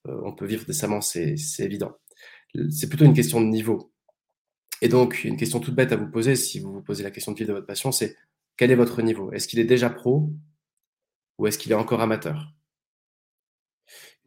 on 0.05 0.33
peut 0.33 0.47
vivre 0.47 0.65
décemment, 0.65 1.01
c'est 1.01 1.35
évident. 1.59 1.93
C'est 2.71 2.89
plutôt 2.89 3.05
une 3.05 3.13
question 3.13 3.41
de 3.41 3.47
niveau 3.47 3.93
et 4.81 4.89
donc 4.89 5.23
une 5.25 5.37
question 5.37 5.59
toute 5.59 5.75
bête 5.75 5.91
à 5.91 5.97
vous 5.97 6.09
poser, 6.09 6.35
si 6.35 6.59
vous 6.59 6.73
vous 6.73 6.81
posez 6.83 7.03
la 7.03 7.11
question 7.11 7.33
de 7.33 7.37
vivre 7.37 7.49
de 7.49 7.53
votre 7.55 7.67
passion, 7.67 7.91
c'est: 7.91 8.17
quel 8.57 8.71
est 8.71 8.75
votre 8.75 9.01
niveau? 9.03 9.31
Est-ce 9.33 9.47
qu'il 9.47 9.59
est 9.59 9.65
déjà 9.65 9.89
pro 9.91 10.31
ou 11.37 11.47
est-ce 11.47 11.57
qu'il 11.59 11.71
est 11.71 11.75
encore 11.75 12.01
amateur? 12.01 12.53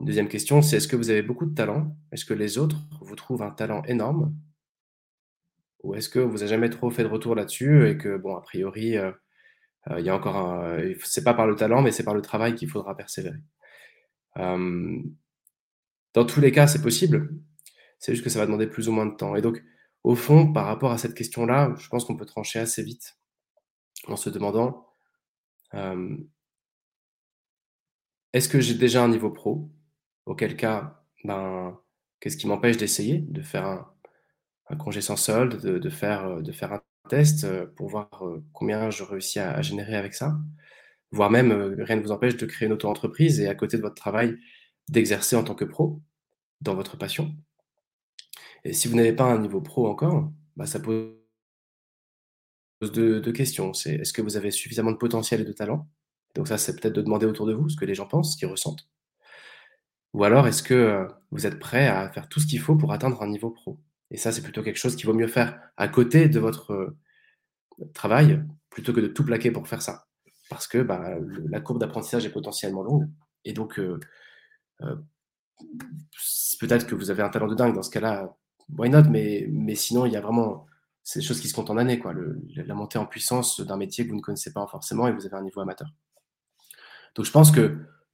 Une 0.01 0.07
2e 0.07 0.29
question, 0.29 0.63
c'est: 0.63 0.77
est-ce 0.79 0.89
que 0.89 0.97
vous 0.97 1.11
avez 1.11 1.23
beaucoup 1.23 1.47
de 1.47 1.55
talent? 1.55 1.97
Est-ce 2.13 2.25
que 2.25 2.35
les 2.35 2.59
autres 2.59 2.79
vous 3.01 3.17
trouvent 3.17 3.43
un 3.43 3.51
talent 3.51 3.83
énorme? 3.85 4.35
Ou 5.83 5.95
est-ce 5.95 6.09
qu'on 6.11 6.29
vous 6.29 6.43
a 6.45 6.47
jamais 6.47 6.71
trop 6.71 6.91
fait 6.91 7.03
de 7.05 7.09
retour 7.09 7.35
là-dessus 7.35 7.89
et 7.89 7.99
que 7.99 8.17
bon, 8.17 8.37
a 8.37 8.41
priori, 8.43 8.97
heu 8.99 9.15
heu, 9.91 10.01
il 10.01 10.07
y 10.07 10.11
a 10.11 10.17
encore 10.17 10.37
un 10.37 10.79
f 10.95 11.05
c'est 11.07 11.25
pas 11.25 11.35
par 11.35 11.47
le 11.49 11.57
talent, 11.57 11.83
mais 11.83 11.93
c'est 11.93 12.05
par 12.05 12.15
le 12.15 12.23
travail 12.23 12.55
qu'il 12.57 12.69
faudra 12.71 12.97
persévérer? 12.97 13.39
Dans 16.15 16.25
tous 16.27 16.41
les 16.41 16.53
cas, 16.53 16.67
c'est 16.67 16.83
possible, 16.83 17.31
c'est 17.99 18.13
juste 18.15 18.25
que 18.25 18.31
ça 18.31 18.39
va 18.41 18.47
demander 18.47 18.67
plus 18.69 18.89
ou 18.89 18.93
moins 18.93 19.07
de 19.07 19.15
temps 19.17 19.37
et 19.37 19.43
donc 19.43 19.63
au 20.05 20.17
fond, 20.17 20.53
par 20.53 20.67
rapport 20.67 20.93
à 20.93 20.99
cette 20.99 21.15
question-là, 21.15 21.75
je 21.79 21.89
pense 21.89 22.05
qu'on 22.07 22.17
peut 22.17 22.27
trancher 22.27 22.61
assez 22.61 22.83
vite 22.83 23.19
en 24.09 24.17
se 24.17 24.31
demandant, 24.31 24.87
«Est-ce 28.35 28.49
que 28.49 28.61
j'ai 28.61 28.75
déjà 28.75 29.03
un 29.05 29.09
niveau 29.09 29.31
pro? 29.31 29.71
Auquel 30.27 30.57
cas, 30.57 31.03
ben, 31.25 31.79
qu'est-ce 32.21 32.37
qui 32.37 32.47
m'empêche 32.47 32.77
d'essayer, 32.79 33.19
de 33.21 33.43
faire 33.43 33.67
un 33.67 33.93
un 34.73 34.77
congé 34.77 35.01
sans 35.03 35.17
solde, 35.17 35.61
de 35.63 35.79
de 35.79 35.91
faire, 35.91 36.25
un 36.27 36.83
test, 37.09 37.45
heu, 37.45 37.73
pour 37.77 37.89
voir, 37.91 38.11
combien 38.53 38.91
je 38.91 39.05
réussis 39.05 39.41
à 39.41 39.63
générer 39.63 39.97
avec 39.97 40.15
ça. 40.15 40.39
Voire 41.13 41.31
même, 41.31 41.53
rien 41.81 41.97
ne 41.97 42.03
vous 42.03 42.13
empêche 42.13 42.37
de 42.39 42.47
créer 42.47 42.67
une 42.69 42.75
auto-entreprise 42.75 43.41
et 43.41 43.49
à 43.49 43.55
côté 43.57 43.77
de 43.79 43.83
votre 43.83 43.97
travail, 43.97 44.37
d'exercer 44.91 45.37
en 45.37 45.45
tant 45.45 45.55
que 45.55 45.65
pro, 45.67 46.03
dans 46.63 46.75
votre 46.77 46.97
passion. 46.99 47.35
Et 48.65 48.73
si 48.73 48.89
vous 48.89 48.97
n'avez 48.97 49.13
pas 49.13 49.25
un 49.25 49.39
niveau 49.39 49.61
pro 49.61 49.89
encore, 49.89 50.31
bah, 50.57 50.67
ça 50.67 50.81
pose 50.81 51.13
2- 52.83 53.21
2 53.21 53.33
questions. 53.33 53.73
C'est 53.75 53.95
est-ce 53.97 54.13
que 54.13 54.23
vous 54.23 54.37
avez 54.37 54.51
suffisamment 54.51 54.93
de 54.93 54.97
potentiel 54.97 55.41
et 55.41 55.45
de 55.45 55.53
talent? 55.53 55.89
Donc 56.35 56.49
ça, 56.49 56.59
c'est 56.59 56.79
peut-être 56.81 56.95
de 56.95 57.03
demander 57.03 57.27
autour 57.27 57.47
de 57.47 57.53
vous 57.55 57.69
ce 57.69 57.77
que 57.77 57.85
les 57.85 57.95
gens 57.95 58.07
pensent, 58.07 58.33
ce 58.33 58.37
qu'ils 58.39 58.49
ressentent. 58.49 58.89
Ou 60.15 60.25
alors 60.25 60.47
est-ce 60.47 60.63
que, 60.63 61.07
vous 61.31 61.47
êtes 61.47 61.59
prêt 61.59 61.87
à 61.87 62.09
faire 62.11 62.27
tout 62.29 62.41
ce 62.41 62.47
qu'il 62.47 62.61
faut 62.61 62.77
pour 62.77 62.93
atteindre 62.95 63.23
un 63.23 63.29
niveau 63.29 63.51
pro? 63.51 63.79
Et 64.13 64.19
ça, 64.19 64.33
c'est 64.33 64.43
plutôt 64.43 64.63
quelque 64.63 64.79
chose 64.79 64.97
qu'il 64.97 65.07
vaut 65.07 65.15
mieux 65.15 65.29
faire 65.29 65.61
à 65.79 65.89
côté 65.89 66.29
de 66.29 66.41
votre, 66.41 66.73
heu, 66.75 66.99
travail, 67.95 68.43
plutôt 68.71 68.93
que 68.95 69.01
de 69.01 69.09
tout 69.09 69.25
plaquer 69.25 69.51
pour 69.53 69.69
faire 69.69 69.83
ça. 69.83 70.07
Parce 70.51 70.69
que, 70.69 70.79
bah, 70.83 71.19
le 71.21 71.47
la 71.49 71.61
courbe 71.61 71.81
d'apprentissage 71.81 72.27
est 72.27 72.31
potentiellement 72.33 72.83
longue 72.85 73.09
et 73.47 73.53
donc 73.55 73.79
heu, 73.81 74.01
s 76.19 76.57
peut-être 76.61 76.87
que 76.87 76.95
vous 76.97 77.11
avez 77.11 77.23
un 77.23 77.31
talent 77.31 77.49
de 77.49 77.55
dingue 77.57 77.75
dans 77.75 77.83
ce 77.83 77.91
cas-là, 77.91 78.37
why 78.79 78.91
not? 78.91 79.05
Mais 79.11 79.75
sinon, 79.77 80.07
il 80.07 80.13
y 80.13 80.17
a 80.17 80.21
vraiment 80.23 80.67
c'est 81.05 81.21
des 81.21 81.27
choses 81.27 81.41
qui 81.41 81.49
se 81.49 81.55
comptent 81.55 81.71
en 81.71 81.79
années, 81.79 81.99
quoi, 82.01 82.13
le 82.15 82.41
la 82.57 82.75
montée 82.75 82.99
en 82.99 83.07
puissance 83.07 83.61
d'un 83.61 83.77
métier 83.79 84.05
que 84.07 84.11
vous 84.11 84.17
ne 84.17 84.23
connaissez 84.23 84.53
pas 84.53 84.67
forcément 84.69 85.09
et 85.09 85.13
vous 85.13 85.27
avez 85.27 85.37
un 85.37 85.43
niveau 85.43 85.61
amateur. 85.63 85.89
Donc 87.17 87.27
je 87.27 87.31
pense 87.33 87.51
que, 87.53 87.69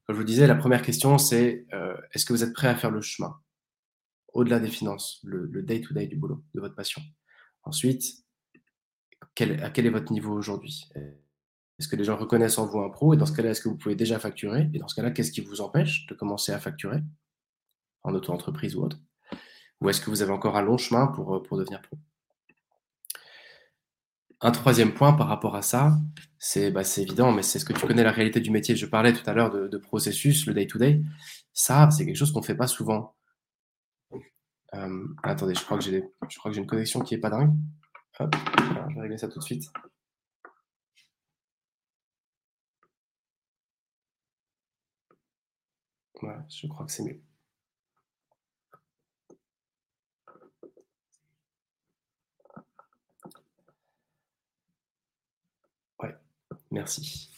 comme 0.06 0.16
je 0.16 0.20
vous 0.20 0.24
disais, 0.24 0.46
la 0.46 0.54
1re 0.56 0.82
question 0.82 1.18
c'est, 1.18 1.66
est-ce 2.12 2.24
que 2.26 2.32
vous 2.32 2.44
êtes 2.44 2.52
prêt 2.54 2.68
à 2.68 2.74
faire 2.76 2.90
le 2.90 3.00
chemin? 3.02 3.34
Au-delà 4.38 4.60
des 4.60 4.68
finances, 4.68 5.18
le 5.24 5.46
le 5.46 5.64
day 5.64 5.80
to 5.80 5.92
day 5.92 6.06
du 6.06 6.14
boulot, 6.14 6.44
de 6.54 6.60
votre 6.60 6.76
passion. 6.76 7.02
Ensuite, 7.64 8.04
à 9.20 9.26
quel 9.34 9.86
est 9.86 9.90
votre 9.90 10.12
niveau 10.12 10.32
aujourd'hui? 10.32 10.88
Est-ce 10.94 11.88
que 11.88 11.96
les 11.96 12.04
gens 12.04 12.16
reconnaissent 12.16 12.58
en 12.58 12.66
vous 12.66 12.78
un 12.78 12.88
pro? 12.88 13.14
Et 13.14 13.16
dans 13.16 13.26
ce 13.26 13.32
cas-là, 13.32 13.50
est-ce 13.50 13.60
que 13.60 13.68
vous 13.68 13.76
pouvez 13.76 13.96
déjà 13.96 14.20
facturer? 14.20 14.70
Et 14.72 14.78
dans 14.78 14.86
ce 14.86 14.94
cas-là, 14.94 15.10
qu'est-ce 15.10 15.32
qui 15.32 15.40
vous 15.40 15.60
empêche 15.60 16.06
de 16.06 16.14
commencer 16.14 16.52
à 16.52 16.60
facturer? 16.60 17.00
En 18.04 18.14
auto-entreprise 18.14 18.76
ou 18.76 18.84
autre? 18.84 19.00
Ou 19.80 19.90
est-ce 19.90 20.00
que 20.00 20.08
vous 20.08 20.22
avez 20.22 20.30
encore 20.30 20.56
un 20.56 20.62
long 20.62 20.78
chemin 20.78 21.08
pour, 21.08 21.42
pour 21.42 21.58
devenir 21.58 21.82
pro? 21.82 21.98
Un 24.40 24.52
3e 24.52 24.92
point 24.92 25.14
par 25.14 25.26
rapport 25.26 25.56
à 25.56 25.62
ça, 25.62 25.98
c'est, 26.38 26.70
bah, 26.70 26.82
évident, 26.96 27.32
mais 27.32 27.42
c'est 27.42 27.58
ce 27.58 27.64
que 27.64 27.72
tu 27.72 27.84
connais 27.88 28.04
la 28.04 28.12
réalité 28.12 28.38
du 28.38 28.52
métier. 28.52 28.76
Je 28.76 28.86
parlais 28.86 29.12
tout 29.12 29.28
à 29.28 29.32
l'heure 29.32 29.50
de 29.50 29.78
processus, 29.78 30.46
le 30.46 30.54
day 30.54 30.68
to 30.68 30.78
day. 30.78 31.02
Ça, 31.52 31.90
c'est 31.90 32.06
quelque 32.06 32.14
chose 32.14 32.30
qu'on 32.30 32.42
fait 32.42 32.54
pas 32.54 32.68
souvent. 32.68 33.17
Hem, 34.72 35.16
attendez, 35.22 35.54
je 35.54 35.64
crois 35.64 35.78
que 35.78 35.84
j'ai 35.84 36.02
une 36.60 36.66
connexion 36.66 37.00
qui 37.00 37.14
est 37.14 37.18
pas 37.18 37.30
dingue. 37.30 37.54
Je 38.20 38.24
vais 38.94 39.00
régler 39.00 39.18
ça 39.18 39.28
tout 39.28 39.38
de 39.38 39.44
suite. 39.44 39.70
Je 46.48 46.66
crois 46.66 46.84
que 46.84 46.92
c'est 46.92 47.04
mieux. 47.04 47.20
Ouais, 56.02 56.14
merci. 56.70 57.30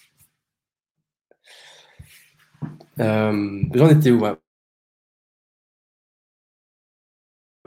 J'en 2.98 3.88
étais 3.88 4.10
où? 4.10 4.24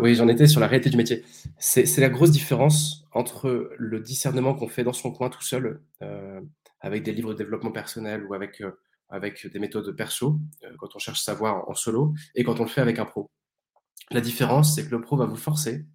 Oui, 0.03 0.15
j'en 0.15 0.27
étais 0.27 0.47
sur 0.47 0.59
la 0.59 0.67
réalité 0.67 0.89
du 0.89 0.97
métier. 0.97 1.23
C'est 1.59 1.97
la 1.99 2.09
grosse 2.09 2.31
différence 2.31 3.05
entre 3.13 3.71
le 3.77 4.01
discernement 4.01 4.53
qu'on 4.53 4.67
fait 4.67 4.83
dans 4.83 4.91
son 4.91 5.13
coin 5.13 5.29
tout 5.29 5.41
seul, 5.41 5.81
heu, 6.01 6.41
avec 6.81 7.03
des 7.03 7.13
livres 7.13 7.31
de 7.33 7.37
développement 7.37 7.71
personnel 7.71 8.25
ou 8.25 8.33
avec, 8.33 8.59
heu, 8.61 8.77
avec 9.07 9.47
des 9.47 9.59
méthodes 9.59 9.89
perso, 9.95 10.39
heu, 10.65 10.75
quand 10.77 10.93
on 10.97 10.99
cherche 10.99 11.21
savoir 11.21 11.69
en 11.69 11.73
solo 11.73 12.13
et 12.35 12.43
quand 12.43 12.59
on 12.59 12.63
le 12.63 12.69
fait 12.69 12.81
avec 12.81 12.99
un 12.99 13.05
pro. 13.05 13.31
La 14.11 14.21
différence, 14.21 14.75
c'est 14.75 14.85
que 14.85 14.91
le 14.91 15.01
pro 15.01 15.17
va 15.17 15.25
vous 15.25 15.37
forcer, 15.37 15.85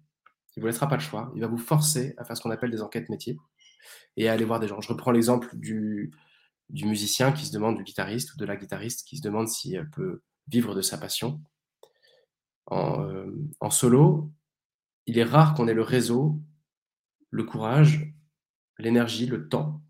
il 0.57 0.61
vous 0.61 0.67
laissera 0.67 0.87
pas 0.89 0.97
le 0.97 1.01
choix, 1.03 1.31
il 1.35 1.41
va 1.41 1.47
vous 1.47 1.57
forcer 1.57 2.15
à 2.17 2.25
faire 2.25 2.37
ce 2.37 2.41
qu'on 2.43 2.51
appelle 2.51 2.71
des 2.71 2.81
enquêtes 2.81 3.09
métiers 3.09 3.37
et 4.17 4.29
à 4.29 4.33
aller 4.33 4.45
voir 4.45 4.59
des 4.59 4.67
gens. 4.69 4.81
Je 4.81 4.89
reprends 4.89 5.11
l'exemple 5.11 5.49
du 5.55 6.11
du 6.69 6.85
musicien 6.85 7.31
qui 7.33 7.45
se 7.45 7.53
demande 7.53 7.77
du 7.77 7.83
guitariste 7.83 8.33
ou 8.33 8.37
de 8.37 8.45
la 8.45 8.57
guitariste 8.57 9.07
qui 9.07 9.17
se 9.17 9.23
demande 9.23 9.47
si 9.49 9.75
elle 9.75 9.89
peut 9.89 10.23
vivre 10.49 10.75
de 10.75 10.81
sa 10.81 10.97
passion. 10.97 11.41
En, 12.69 13.09
hem, 13.09 13.51
en 13.59 13.69
solo, 13.69 14.31
il 15.05 15.17
est 15.17 15.23
rare 15.23 15.53
qu'on 15.53 15.67
ait 15.67 15.73
le 15.73 15.83
réseau, 15.83 16.39
le 17.31 17.43
courage, 17.43 18.13
l'énergie, 18.77 19.25
le 19.25 19.49
temps, 19.49 19.81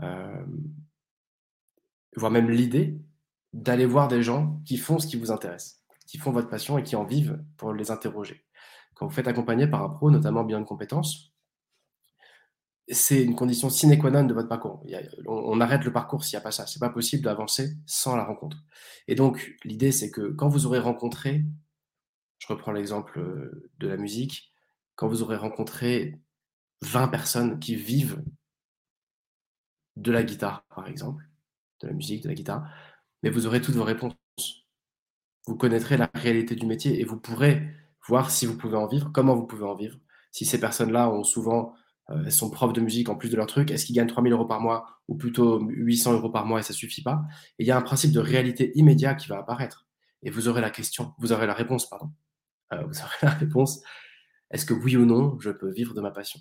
hem 0.00 0.74
voire 2.16 2.32
même 2.32 2.50
l'idée 2.50 3.00
d'aller 3.52 3.86
voir 3.86 4.08
des 4.08 4.22
gens 4.22 4.60
qui 4.64 4.76
font 4.76 4.98
ce 4.98 5.06
qui 5.06 5.16
vous 5.16 5.30
intéresse, 5.30 5.82
qui 6.06 6.18
font 6.18 6.32
votre 6.32 6.48
passion 6.48 6.78
et 6.78 6.82
qui 6.82 6.96
en 6.96 7.04
vivent 7.04 7.42
pour 7.56 7.72
les 7.72 7.90
interroger. 7.90 8.44
Quand 8.94 9.06
vous 9.06 9.12
faites 9.12 9.28
accompagner 9.28 9.66
par 9.66 9.82
un 9.82 9.88
pro, 9.88 10.10
notamment 10.10 10.44
bilan 10.44 10.60
de 10.60 10.66
compétences 10.66 11.30
c'est 12.92 13.22
une 13.22 13.36
condition 13.36 13.70
sine 13.70 13.96
qua 13.98 14.10
non 14.10 14.24
de 14.24 14.34
votre 14.34 14.48
parcours. 14.48 14.82
On 15.26 15.60
arrête 15.60 15.84
le 15.84 15.92
parcours 15.92 16.24
s'il 16.24 16.34
y 16.34 16.36
a 16.36 16.40
pas 16.40 16.50
ça. 16.50 16.66
C'est 16.66 16.80
pas 16.80 16.90
possible 16.90 17.22
d'avancer 17.22 17.76
sans 17.86 18.16
la 18.16 18.24
rencontre 18.24 18.56
et 19.06 19.14
donc 19.14 19.56
l'idée, 19.64 19.92
c'est 19.92 20.10
que 20.10 20.32
quand 20.32 20.48
vous 20.48 20.66
aurez 20.66 20.80
rencontré 20.80 21.44
je 22.40 22.48
reprends 22.48 22.72
l'exemple, 22.72 23.20
heu, 23.20 23.70
de 23.78 23.88
la 23.88 23.98
musique, 23.98 24.52
quand 24.96 25.08
vous 25.08 25.22
aurez 25.22 25.36
rencontré 25.36 26.20
20 26.82 27.08
personnes 27.08 27.60
qui 27.60 27.76
vivent 27.76 28.22
de 29.96 30.12
la 30.12 30.22
guitare, 30.24 30.64
par 30.74 30.88
exemple, 30.88 31.24
de 31.82 31.88
la 31.88 31.94
musique, 31.94 32.22
de 32.24 32.28
la 32.28 32.34
guitare, 32.34 32.68
mais 33.22 33.30
vous 33.30 33.46
aurez 33.46 33.60
toutes 33.62 33.76
vos 33.76 33.84
réponses. 33.84 34.14
Vous 35.46 35.56
connaîtrez 35.56 35.96
la 35.96 36.10
réalité 36.14 36.54
du 36.54 36.66
métier 36.66 37.00
et 37.00 37.04
vous 37.04 37.18
pourrez 37.18 37.68
voir 38.08 38.30
si 38.30 38.46
vous 38.46 38.56
pouvez 38.56 38.76
en 38.76 38.86
vivre, 38.86 39.10
comment 39.12 39.34
vous 39.34 39.46
pouvez 39.46 39.64
en 39.64 39.74
vivre. 39.74 39.96
Si 40.32 40.44
ces 40.44 40.60
personnes-là 40.60 41.10
ont 41.10 41.24
souvent, 41.24 41.74
elles 42.08 42.32
sont 42.32 42.50
profs 42.50 42.72
de 42.72 42.80
musique 42.80 43.08
en 43.08 43.16
plus 43.16 43.30
de 43.30 43.36
leur 43.36 43.46
truc, 43.46 43.70
est-ce 43.70 43.86
qu'ils 43.86 43.96
gagnent 43.96 44.08
3 44.08 44.22
000 44.22 44.34
€ 44.44 44.48
par 44.48 44.60
mois 44.60 44.86
ou 45.08 45.16
plutôt 45.16 45.60
800 45.60 46.14
€ 46.14 46.32
par 46.32 46.46
mois 46.46 46.60
et 46.60 46.62
ça 46.62 46.72
suffit 46.72 47.02
pas? 47.02 47.22
Il 47.58 47.66
y 47.66 47.70
a 47.70 47.76
un 47.76 47.82
principe 47.82 48.12
de 48.12 48.20
réalité 48.20 48.72
immédiat 48.76 49.14
qui 49.14 49.28
va 49.28 49.38
apparaître 49.38 49.86
et 50.22 50.30
vous 50.30 50.48
aurez 50.48 50.60
la 50.60 50.70
question, 50.70 51.14
vous 51.18 51.32
aurez 51.32 51.46
la 51.46 51.54
réponse, 51.54 51.88
pardon. 51.88 52.10
Heu, 52.72 52.84
vous 52.86 53.00
aurez 53.00 53.16
la 53.22 53.30
réponse: 53.30 53.82
«Est-ce 54.50 54.66
que 54.66 54.74
oui 54.74 54.96
ou 54.96 55.06
non, 55.06 55.38
je 55.40 55.50
peux 55.50 55.70
vivre 55.70 55.94
de 55.94 56.00
ma 56.00 56.10
passion?» 56.10 56.40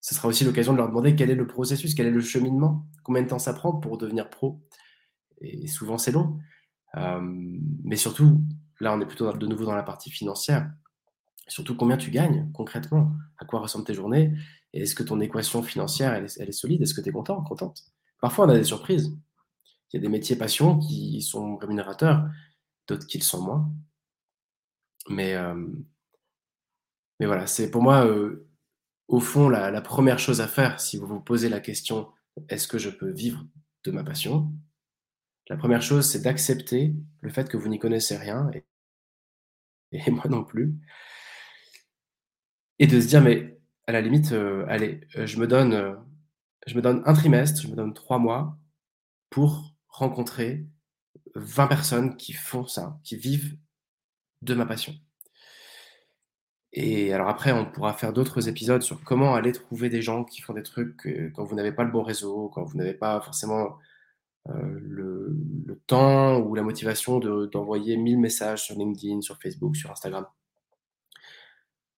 Ce 0.00 0.14
sera 0.14 0.28
aussi 0.28 0.44
l'occasion 0.44 0.72
de 0.72 0.78
leur 0.78 0.88
demander 0.88 1.16
quel 1.16 1.30
est 1.30 1.34
le 1.34 1.46
processus, 1.46 1.94
quel 1.94 2.06
est 2.06 2.10
le 2.12 2.20
cheminement, 2.20 2.86
combien 3.02 3.22
de 3.22 3.28
temps 3.28 3.38
ça 3.40 3.52
prend 3.52 3.72
pour 3.72 3.98
devenir 3.98 4.30
pro 4.30 4.60
et 5.40 5.66
souvent 5.68 5.98
c'est 5.98 6.12
long. 6.12 6.38
Mais 7.84 7.96
surtout, 7.96 8.42
là, 8.80 8.94
on 8.94 9.00
est 9.00 9.06
plutôt 9.06 9.32
de 9.32 9.46
nouveau 9.46 9.64
dans 9.64 9.74
la 9.74 9.82
partie 9.82 10.10
financière. 10.10 10.70
Surtout 11.48 11.76
combien 11.76 11.96
tu 11.96 12.10
gagnes 12.10 12.50
concrètement? 12.52 13.12
À 13.38 13.44
quoi 13.44 13.60
ressemblent 13.60 13.84
tes 13.86 13.94
journées? 13.94 14.34
Est-ce 14.72 14.94
que 14.94 15.02
ton 15.02 15.20
équation 15.20 15.62
financière, 15.62 16.14
elle 16.14 16.24
est 16.26 16.52
solide? 16.52 16.82
Est-ce 16.82 16.94
que 16.94 17.00
tu 17.00 17.08
es 17.08 17.12
content, 17.12 17.42
contente? 17.42 17.82
Parfois, 18.20 18.46
on 18.46 18.50
a 18.50 18.58
des 18.58 18.64
surprises. 18.64 19.16
Il 19.92 19.96
y 19.96 19.98
a 19.98 20.00
des 20.00 20.08
métiers 20.08 20.36
passion 20.36 20.78
qui 20.78 21.22
sont 21.22 21.56
rémunérateurs, 21.56 22.28
d'autres 22.88 23.06
qui 23.06 23.18
le 23.18 23.24
sont 23.24 23.42
moins. 23.42 23.72
Mais 25.08 25.32
hem 25.34 25.86
mais 27.20 27.26
voilà, 27.26 27.46
c'est 27.46 27.70
pour 27.70 27.82
moi, 27.82 28.04
heu, 28.06 28.46
au 29.08 29.20
fond, 29.20 29.48
la 29.50 29.80
1re 29.82 30.18
chose 30.18 30.40
à 30.40 30.48
faire 30.48 30.80
si 30.80 30.98
vous 30.98 31.06
vous 31.06 31.20
posez 31.20 31.48
la 31.50 31.60
question: 31.60 32.08
«Est-ce 32.50 32.68
que 32.68 32.78
je 32.78 32.90
peux 32.90 33.10
vivre 33.10 33.44
de 33.84 33.90
ma 33.92 34.04
passion?» 34.04 34.52
la 35.50 35.56
1re 35.58 35.82
chose, 35.82 36.06
c'est 36.10 36.22
d'accepter 36.22 36.94
le 37.22 37.30
fait 37.30 37.48
que 37.50 37.56
vous 37.58 37.68
n'y 37.68 37.78
connaissez 37.78 38.16
rien 38.16 38.50
et 38.54 38.64
et 39.92 40.10
moi 40.10 40.24
non 40.28 40.44
plus 40.44 40.76
et 42.80 42.86
de 42.86 43.00
se 43.00 43.08
dire: 43.08 43.22
«Mais 43.22 43.58
à 43.86 43.92
la 43.92 44.00
limite, 44.00 44.32
heu, 44.32 44.64
allez, 44.68 45.00
heu, 45.16 45.26
je 45.26 45.38
me 45.38 45.46
donne, 45.46 45.72
heu, 45.74 45.96
je 46.66 46.74
me 46.76 46.82
donne 46.82 47.02
1 47.06 47.14
trimestre, 47.14 47.62
je 47.62 47.68
me 47.68 47.76
donne 47.76 47.94
3 47.94 48.18
mois 48.18 48.58
pour 49.30 49.74
rencontrer 49.88 50.66
20 51.36 51.68
personnes 51.68 52.16
qui 52.16 52.32
font 52.34 52.66
ça, 52.66 52.98
qui 53.04 53.16
vivent 53.16 53.56
de 54.46 54.54
ma 54.54 54.66
passion». 54.66 54.94
Et 56.72 57.12
alors 57.12 57.28
après, 57.28 57.52
on 57.52 57.64
pourra 57.70 57.94
faire 57.94 58.12
d'autres 58.12 58.48
épisodes 58.48 58.82
sur 58.82 59.02
comment 59.02 59.34
aller 59.34 59.52
trouver 59.52 59.88
des 59.88 60.02
gens 60.02 60.24
qui 60.24 60.42
font 60.42 60.52
des 60.52 60.62
trucs, 60.62 61.08
quand 61.34 61.44
vous 61.44 61.54
n'avez 61.56 61.72
pas 61.72 61.84
le 61.84 61.90
bon 61.90 62.02
réseau, 62.02 62.50
quand 62.54 62.64
vous 62.64 62.76
n'avez 62.76 62.94
pas 62.94 63.20
forcément, 63.20 63.78
heu, 64.48 64.78
le 64.80 65.80
temps 65.86 66.38
ou 66.40 66.54
la 66.54 66.62
motivation 66.62 67.18
de 67.18 67.46
d'envoyer 67.46 67.96
1000 67.96 68.18
messages 68.18 68.64
sur 68.64 68.76
LinkedIn, 68.76 69.20
sur 69.22 69.38
Facebook, 69.40 69.76
sur 69.76 69.90
Instagram. 69.92 70.26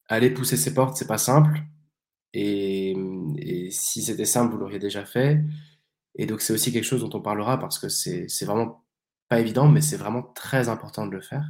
Aller 0.08 0.30
pousser 0.30 0.56
ces 0.56 0.72
portes, 0.74 0.96
c'est 0.96 1.06
pas 1.06 1.18
simple 1.18 1.60
et 2.34 2.96
et 3.38 3.70
si 3.70 4.02
c'était 4.02 4.24
simple, 4.26 4.52
vous 4.52 4.58
l'auriez 4.58 4.78
déjà 4.80 5.04
fait 5.06 5.40
et 6.16 6.26
donc 6.26 6.42
c'est 6.42 6.52
aussi 6.54 6.72
quelque 6.72 6.84
chose 6.84 7.02
dont 7.02 7.18
on 7.18 7.22
parlera 7.22 7.58
parce 7.58 7.78
que 7.78 7.88
c'est 7.90 8.44
vraiment 8.46 8.84
pas 9.28 9.40
évident, 9.40 9.68
mais 9.68 9.82
c'est 9.82 9.96
vraiment 9.98 10.22
très 10.22 10.68
important 10.70 11.06
de 11.06 11.12
le 11.12 11.20
faire. 11.22 11.44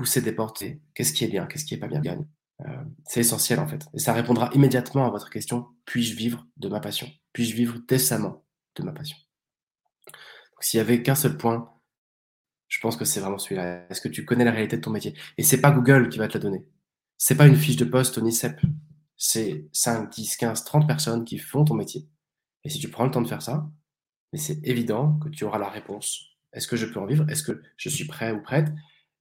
Pousser 0.00 0.22
des 0.22 0.32
portes 0.32 0.64
qu'est-ce 0.94 1.12
qui 1.12 1.24
est 1.24 1.28
bien, 1.28 1.46
qu'est-ce 1.46 1.66
qui 1.66 1.74
est 1.74 1.78
pas 1.78 1.88
bien, 1.88 2.00
gagne. 2.00 2.26
Heu, 2.62 2.72
c'est 3.06 3.20
essentiel, 3.20 3.60
en 3.60 3.66
fait 3.66 3.84
et 3.92 3.98
ça 3.98 4.14
répondra 4.14 4.48
immédiatement 4.54 5.06
à 5.06 5.10
votre 5.10 5.28
question: 5.28 5.66
«Puis-je 5.84 6.16
vivre 6.16 6.46
de 6.56 6.68
ma 6.68 6.80
passion? 6.80 7.06
Puis-je 7.34 7.54
vivre 7.54 7.78
décemment 7.86 8.46
de 8.76 8.82
ma 8.82 8.92
passion?» 8.92 9.18
s'il 10.62 10.78
y 10.78 10.80
avait 10.80 11.02
qu'un 11.02 11.14
seul 11.14 11.36
point, 11.36 11.70
je 12.68 12.78
pense 12.80 12.96
que 12.96 13.04
c'est 13.04 13.20
vraiment 13.20 13.38
celui-là. 13.38 13.86
Est-ce 13.90 14.00
que 14.00 14.08
tu 14.08 14.24
connais 14.24 14.44
la 14.44 14.52
réalité 14.52 14.76
de 14.76 14.82
ton 14.82 14.90
métier? 14.90 15.14
Et 15.36 15.42
c'est 15.42 15.60
pas 15.60 15.70
Google 15.70 16.08
qui 16.08 16.18
va 16.18 16.28
te 16.28 16.34
la 16.34 16.40
donner. 16.40 16.66
C'est 17.18 17.34
pas 17.34 17.46
une 17.46 17.56
fiche 17.56 17.76
de 17.76 17.84
poste 17.84 18.16
au 18.16 18.22
NICEP. 18.22 18.60
C'est 19.16 19.66
5-10-15-30 19.74 20.86
personnes 20.86 21.24
qui 21.24 21.38
font 21.38 21.64
ton 21.64 21.74
métier 21.74 22.08
et 22.64 22.68
si 22.68 22.78
tu 22.78 22.88
prends 22.88 23.04
le 23.04 23.10
temps 23.10 23.22
de 23.22 23.28
faire 23.28 23.42
ça, 23.42 23.70
c'est 24.34 24.60
évident 24.66 25.18
que 25.18 25.28
tu 25.28 25.44
auras 25.44 25.58
la 25.58 25.68
réponse. 25.68 26.36
Est-ce 26.52 26.68
que 26.68 26.76
je 26.76 26.86
peux 26.86 27.00
en 27.00 27.06
vivre? 27.06 27.28
Est-ce 27.28 27.42
que 27.42 27.62
je 27.76 27.88
suis 27.88 28.06
prêt 28.06 28.32
ou 28.32 28.42
prête? 28.42 28.68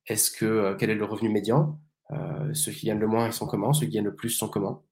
Est-ce 0.09 0.31
que, 0.31 0.45
heu, 0.45 0.75
quel 0.77 0.89
est 0.89 0.95
le 0.95 1.05
revenu 1.05 1.29
médian? 1.29 1.79
Heu, 2.11 2.53
ceux 2.53 2.71
qui 2.71 2.87
gagnent 2.87 2.99
le 2.99 3.07
moins, 3.07 3.27
ils 3.27 3.33
sont 3.33 3.47
comment? 3.47 3.73
Ceux 3.73 3.85
qui 3.85 3.93
gagnent 3.93 4.05
le 4.05 4.15
plus 4.15 4.29
sont 4.29 4.49
comment? 4.49 4.83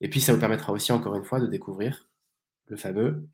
Et 0.00 0.08
puis 0.08 0.20
ça 0.20 0.32
vous 0.32 0.40
permettra 0.40 0.72
aussi 0.72 0.92
encore 0.92 1.14
une 1.14 1.24
fois 1.24 1.40
de 1.40 1.46
découvrir 1.46 2.08
le 2.66 2.76
fameux 2.76 3.28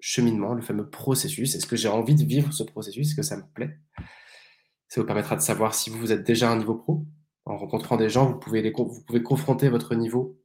cheminement, 0.00 0.54
le 0.54 0.62
fameux 0.62 0.88
processus. 0.88 1.54
Est-ce 1.54 1.66
que 1.66 1.76
j'ai 1.76 1.88
envie 1.88 2.14
de 2.14 2.24
vivre 2.24 2.52
ce 2.52 2.62
processus? 2.62 3.08
Est-ce 3.08 3.16
que 3.16 3.22
ça 3.22 3.36
me 3.36 3.44
plaît? 3.54 3.78
Ça 4.88 5.00
vous 5.00 5.06
permettra 5.06 5.36
de 5.36 5.40
savoir 5.40 5.74
si 5.74 5.90
vous, 5.90 6.12
êtes 6.12 6.24
déjà 6.24 6.50
un 6.50 6.56
niveau 6.56 6.74
pro. 6.74 7.04
En 7.46 7.56
rencontrant 7.56 7.96
des 7.96 8.08
gens, 8.08 8.26
vous 8.26 8.38
pouvez 8.38 8.70
vous 8.70 9.04
pouvez 9.06 9.22
confronter 9.22 9.68
votre 9.68 9.94
niveau 9.94 10.40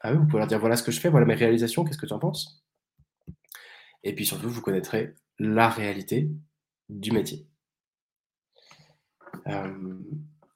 à 0.00 0.12
eux. 0.12 0.16
Vous 0.16 0.26
pouvez 0.26 0.38
leur 0.38 0.46
dire: 0.46 0.60
«Voilà 0.60 0.76
ce 0.76 0.82
que 0.82 0.92
je 0.92 1.00
fais, 1.00 1.10
voilà 1.10 1.26
mes 1.26 1.34
réalisations, 1.34 1.84
qu'est-ce 1.84 1.98
que 1.98 2.06
tu 2.06 2.12
en 2.14 2.18
penses?» 2.18 2.62
et 4.04 4.14
puis 4.14 4.26
surtout, 4.26 4.48
vous 4.48 4.60
connaîtrez 4.60 5.14
la 5.38 5.68
réalité 5.68 6.30
du 6.88 7.12
métier. 7.12 7.46
Hem, 9.46 10.04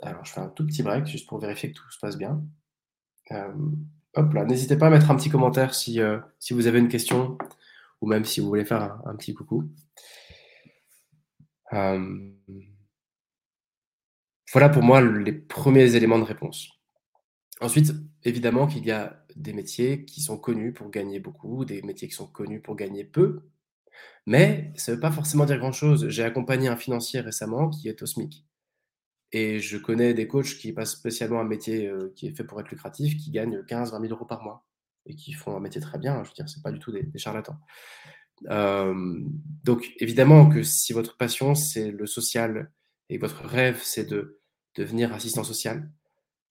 alors 0.03 0.25
je 0.25 0.33
fais 0.33 0.41
un 0.41 0.49
tout 0.49 0.67
petit 0.67 0.83
break 0.83 1.07
juste 1.07 1.29
pour 1.29 1.39
vérifier 1.39 1.73
que 1.73 1.79
tout 1.79 1.91
se 1.91 1.99
passe 1.99 2.17
bien. 2.19 2.43
Hem, 3.31 3.77
hop 4.15 4.33
là, 4.35 4.45
n'hésitez 4.45 4.77
pas 4.77 4.89
à 4.89 4.91
mettre 4.91 5.11
un 5.11 5.17
petit 5.17 5.31
commentaire 5.31 5.75
si, 5.75 6.01
heu, 6.01 6.23
si 6.41 6.55
vous 6.55 6.67
avez 6.67 6.79
une 6.79 6.89
question 6.89 7.39
ou 8.01 8.07
même 8.09 8.25
si 8.25 8.41
vous 8.41 8.49
voulez 8.49 8.65
faire 8.65 9.01
un 9.07 9.17
petit 9.17 9.35
coucou. 9.35 9.71
Voilà 14.53 14.69
pour 14.71 14.83
moi 14.83 15.01
les 15.03 15.33
premiers 15.33 15.95
éléments 15.97 16.19
de 16.19 16.25
réponse. 16.25 16.69
Ensuite, 17.61 17.93
évidemment 18.25 18.67
qu'il 18.67 18.85
y 18.87 18.93
a 18.93 19.25
des 19.37 19.53
métiers 19.53 20.05
qui 20.05 20.21
sont 20.21 20.39
connus 20.39 20.73
pour 20.73 20.91
gagner 20.91 21.21
beaucoup, 21.21 21.65
des 21.65 21.83
métiers 21.83 22.09
qui 22.09 22.15
sont 22.15 22.27
connus 22.27 22.61
pour 22.61 22.77
gagner 22.77 23.05
peu, 23.05 23.41
mais 24.27 24.73
ça 24.77 24.93
veut 24.95 25.01
pas 25.01 25.13
forcément 25.13 25.47
dire 25.47 25.59
grand-chose. 25.59 26.09
J'ai 26.09 26.25
accompagné 26.25 26.69
un 26.69 26.77
financier 26.77 27.21
récemment 27.21 27.71
qui 27.71 27.89
est 27.89 28.03
au 28.03 28.07
SMIC 28.07 28.47
et 29.33 29.61
je 29.61 29.77
connais 29.77 30.15
des 30.15 30.29
coachs 30.29 30.57
qui 30.59 30.73
passent 30.73 30.93
spécialement 30.93 31.41
un 31.41 31.45
métier, 31.45 31.89
heu, 31.89 32.13
qui 32.17 32.29
est 32.29 32.37
fait 32.37 32.45
pour 32.45 32.61
être 32.61 32.71
lucratif, 32.71 33.17
qui 33.17 33.31
gagnent 33.31 33.63
15-20 33.65 34.01
000 34.01 34.15
€ 34.25 34.27
par 34.27 34.43
mois 34.43 34.65
et 35.07 35.15
qui 35.15 35.33
font 35.33 35.57
un 35.57 35.61
métier 35.61 35.81
très 35.81 35.99
bien. 35.99 36.23
Je 36.25 36.31
veux 36.31 36.35
dire, 36.35 36.49
c'est 36.49 36.63
pas 36.63 36.73
du 36.73 36.79
tout 36.79 36.93
des 36.93 37.11
charlatans. 37.17 37.59
Donc 39.65 39.93
évidemment 39.99 40.49
que 40.49 40.63
si 40.63 40.93
votre 40.93 41.17
passion, 41.17 41.55
c'est 41.55 41.91
le 41.91 42.07
social 42.07 42.71
et 43.09 43.19
votre 43.19 43.45
rêve, 43.45 43.81
c'est 43.83 44.05
de 44.05 44.41
devenir 44.75 45.13
assistant 45.15 45.45
social, 45.45 45.91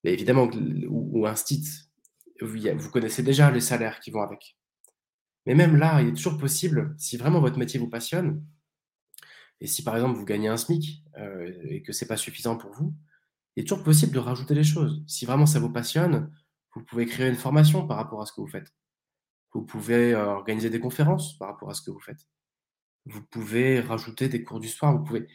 mais 0.03 0.13
évidemment 0.13 0.50
ou 0.89 1.22
ou 1.22 1.27
instit, 1.27 1.63
vous 2.41 2.58
vous 2.77 2.89
connaissez 2.89 3.24
déjà 3.24 3.51
les 3.51 3.62
salaires 3.62 4.00
qui 4.00 4.12
vont 4.12 4.22
avec. 4.22 4.58
Mais 5.46 5.55
même 5.55 5.75
là, 5.77 6.01
il 6.01 6.10
est 6.10 6.13
toujours 6.13 6.38
possible, 6.38 6.96
si 6.98 7.17
vraiment 7.17 7.39
votre 7.39 7.60
métier 7.60 7.79
vous 7.79 7.89
passionne 7.89 8.44
et 9.62 9.67
si 9.67 9.83
par 9.83 9.95
exemple 9.95 10.17
vous 10.17 10.25
gagnez 10.25 10.47
un 10.50 10.57
SMIC, 10.57 11.03
heu 11.18 11.55
et 11.72 11.81
que 11.83 11.94
c'est 11.94 12.07
pas 12.07 12.18
suffisant 12.18 12.57
pour 12.57 12.72
vous, 12.74 12.94
il 13.55 13.61
est 13.63 13.65
toujours 13.68 13.83
possible 13.83 14.13
de 14.13 14.20
rajouter 14.20 14.55
des 14.55 14.63
choses. 14.63 15.03
Si 15.07 15.25
vraiment 15.25 15.46
ça 15.48 15.59
vous 15.59 15.72
passionne, 15.72 16.31
vous 16.75 16.83
pouvez 16.83 17.05
créer 17.05 17.29
une 17.29 17.35
formation 17.35 17.87
par 17.87 17.98
rapport 17.98 18.22
à 18.22 18.25
ce 18.25 18.33
que 18.33 18.41
vous 18.41 18.48
faites. 18.48 18.74
Vous 19.53 19.63
pouvez, 19.65 20.13
heu, 20.13 20.18
organiser 20.20 20.70
des 20.70 20.79
conférences 20.79 21.37
par 21.39 21.50
rapport 21.50 21.70
à 21.70 21.74
ce 21.75 21.81
que 21.81 21.91
vous 21.91 22.00
faites. 22.01 22.27
Vous 23.05 23.24
pouvez 23.24 23.79
rajouter 23.81 24.29
des 24.29 24.44
cours 24.44 24.59
du 24.59 24.70
soir, 24.70 24.98
vous 24.98 25.03
pouvez 25.03 25.27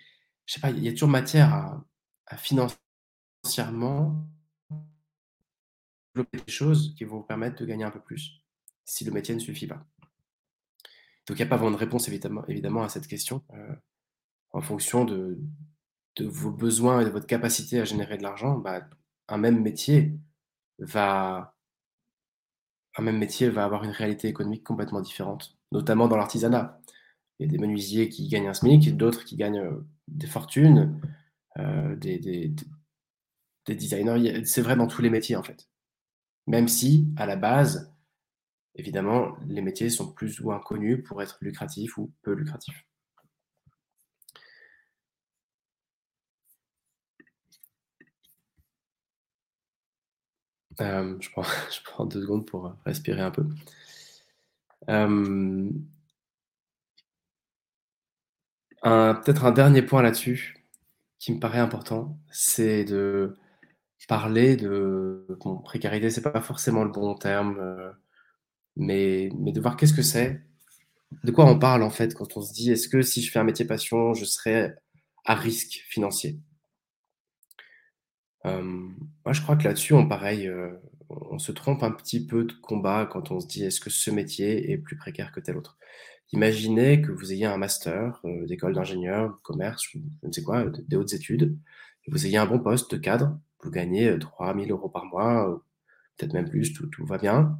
je 0.46 0.54
sais 0.54 0.60
pas, 0.60 0.70
il 0.70 0.82
y 0.84 0.88
a 0.88 0.92
toujours 0.92 1.08
matière 1.10 1.52
à 1.54 1.84
à 2.26 2.36
financièrement 2.36 4.28
développer 6.14 6.38
des 6.46 6.52
choses 6.52 6.94
qui 6.96 7.04
vont 7.04 7.18
vous 7.18 7.24
permettre 7.24 7.60
de 7.60 7.66
gagner 7.66 7.84
un 7.84 7.90
peu 7.90 8.00
plus, 8.00 8.44
si 8.84 9.04
le 9.04 9.10
métier 9.12 9.34
ne 9.34 9.40
suffit 9.40 9.66
pas. 9.66 9.84
Donc 11.26 11.36
il 11.38 11.40
y 11.40 11.42
a 11.42 11.46
pas 11.46 11.56
vraiment 11.56 11.70
de 11.72 11.76
réponse 11.76 12.08
évidemment 12.08 12.82
à 12.82 12.88
cette 12.88 13.06
question, 13.06 13.42
heu, 13.54 13.76
en 14.52 14.60
fonction 14.62 15.04
de 15.04 15.38
de 16.16 16.26
vos 16.26 16.50
besoins 16.52 17.02
et 17.02 17.06
de 17.06 17.10
votre 17.10 17.26
capacité 17.26 17.80
à 17.80 17.84
générer 17.84 18.18
de 18.18 18.22
l'argent, 18.24 18.58
bah, 18.58 18.82
un 19.28 19.38
même 19.38 19.62
métier 19.62 20.14
va 20.78 21.54
un 22.96 23.02
même 23.02 23.18
métier 23.18 23.48
va 23.48 23.64
avoir 23.64 23.84
une 23.84 23.90
réalité 23.90 24.28
économique 24.28 24.64
complètement 24.64 25.00
différente, 25.00 25.56
notamment 25.72 26.08
dans 26.08 26.16
l'artisanat. 26.16 26.80
Il 27.38 27.46
y 27.46 27.48
a 27.48 27.52
des 27.52 27.58
menuisiers 27.58 28.08
qui 28.08 28.28
gagnent 28.28 28.48
un 28.48 28.54
SMIC, 28.54 28.96
d'autres 28.96 29.24
qui 29.24 29.36
gagnent, 29.36 29.60
heu, 29.60 29.86
des 30.08 30.26
fortunes, 30.26 31.00
heu, 31.58 31.96
des 31.96 32.18
des 32.18 32.54
des 33.66 33.74
designers, 33.74 34.44
c'est 34.44 34.60
vrai 34.60 34.76
dans 34.76 34.86
tous 34.86 35.00
les 35.02 35.08
métiers, 35.10 35.34
en 35.36 35.42
fait. 35.42 35.68
Même 36.46 36.68
si, 36.68 37.08
à 37.16 37.26
la 37.26 37.36
base, 37.36 37.94
évidemment, 38.76 39.36
les 39.48 39.62
métiers 39.62 39.90
sont 39.90 40.12
plus 40.12 40.40
ou 40.40 40.44
moins 40.46 40.60
connus 40.60 41.02
pour 41.02 41.22
être 41.22 41.38
lucratifs 41.42 41.98
ou 41.98 42.12
peu 42.22 42.32
lucratifs. 42.34 42.86
Hem, 50.80 51.18
je 51.20 51.30
prends 51.30 51.44
2 52.06 52.22
secondes 52.22 52.46
pour, 52.46 52.74
respirer 52.86 53.20
un 53.22 53.30
peu. 53.30 53.46
Un 58.82 59.14
peut-être 59.14 59.44
un 59.44 59.52
dernier 59.52 59.82
point 59.82 60.02
là-dessus, 60.02 60.56
qui 61.18 61.32
me 61.34 61.40
paraît 61.40 61.58
important, 61.60 62.18
c'est 62.32 62.84
de 62.84 63.36
parler 64.08 64.56
de 64.56 65.26
bon, 65.44 65.58
précarité, 65.58 66.10
c'est 66.10 66.22
pas 66.22 66.40
forcément 66.42 66.84
le 66.84 66.90
bon 66.90 67.14
terme, 67.14 67.58
heu, 67.60 67.92
mais 68.76 69.30
mais 69.38 69.52
de 69.52 69.60
voir 69.60 69.76
qu'est-ce 69.76 69.94
que 69.94 70.02
c'est? 70.02 70.42
De 71.24 71.32
quoi 71.32 71.46
on 71.46 71.58
parle, 71.58 71.82
en 71.84 71.90
fait, 71.90 72.14
quand 72.14 72.36
on 72.36 72.42
se 72.42 72.52
dit: 72.54 72.70
«Est-ce 72.72 72.88
que 72.88 73.02
si 73.02 73.22
je 73.22 73.30
fais 73.32 73.38
un 73.40 73.44
métier 73.44 73.66
passion, 73.66 74.14
je 74.14 74.24
serai 74.26 74.74
à 75.26 75.34
risque 75.36 75.84
financier?» 75.90 76.38
Moi, 78.44 79.32
je 79.32 79.42
crois 79.42 79.56
que 79.56 79.64
là-dessus, 79.64 79.92
on 79.94 80.06
pareil, 80.08 80.46
heu, 80.48 80.78
on 81.10 81.38
se 81.38 81.52
trompe 81.52 81.82
un 81.82 81.90
petit 81.90 82.26
peu 82.26 82.44
de 82.44 82.52
combat 82.62 83.06
quand 83.10 83.30
on 83.30 83.40
se 83.40 83.46
dit: 83.46 83.64
«Est-ce 83.64 83.80
que 83.80 83.90
ce 83.90 84.10
métier 84.10 84.70
est 84.70 84.78
plus 84.78 84.96
précaire 84.96 85.32
que 85.32 85.40
tel 85.40 85.56
autre?» 85.56 85.76
Imaginez 86.32 87.02
que 87.02 87.12
vous 87.12 87.32
ayez 87.32 87.46
un 87.46 87.58
master, 87.58 88.20
heu, 88.24 88.46
d'école 88.46 88.74
d'ingénieur, 88.74 89.40
commerce 89.42 89.84
je 89.92 89.98
ne 90.28 90.32
sais 90.32 90.42
quoi, 90.44 90.64
d 90.66 90.82
des 90.88 90.96
hautes 90.96 91.12
études 91.14 91.58
et 92.06 92.10
vous 92.12 92.26
ayez 92.26 92.38
un 92.38 92.46
bon 92.46 92.60
poste 92.60 92.92
de 92.94 92.98
cadre. 93.00 93.38
Vous 93.64 93.70
gagnez, 93.70 94.08
heu, 94.10 94.18
3 94.20 94.54
000 94.54 94.70
€ 94.72 94.92
par 94.92 95.04
mois, 95.06 95.62
peut-être 96.18 96.34
même 96.34 96.48
plus, 96.50 96.72
tout 96.74 97.06
va 97.06 97.18
bien, 97.18 97.58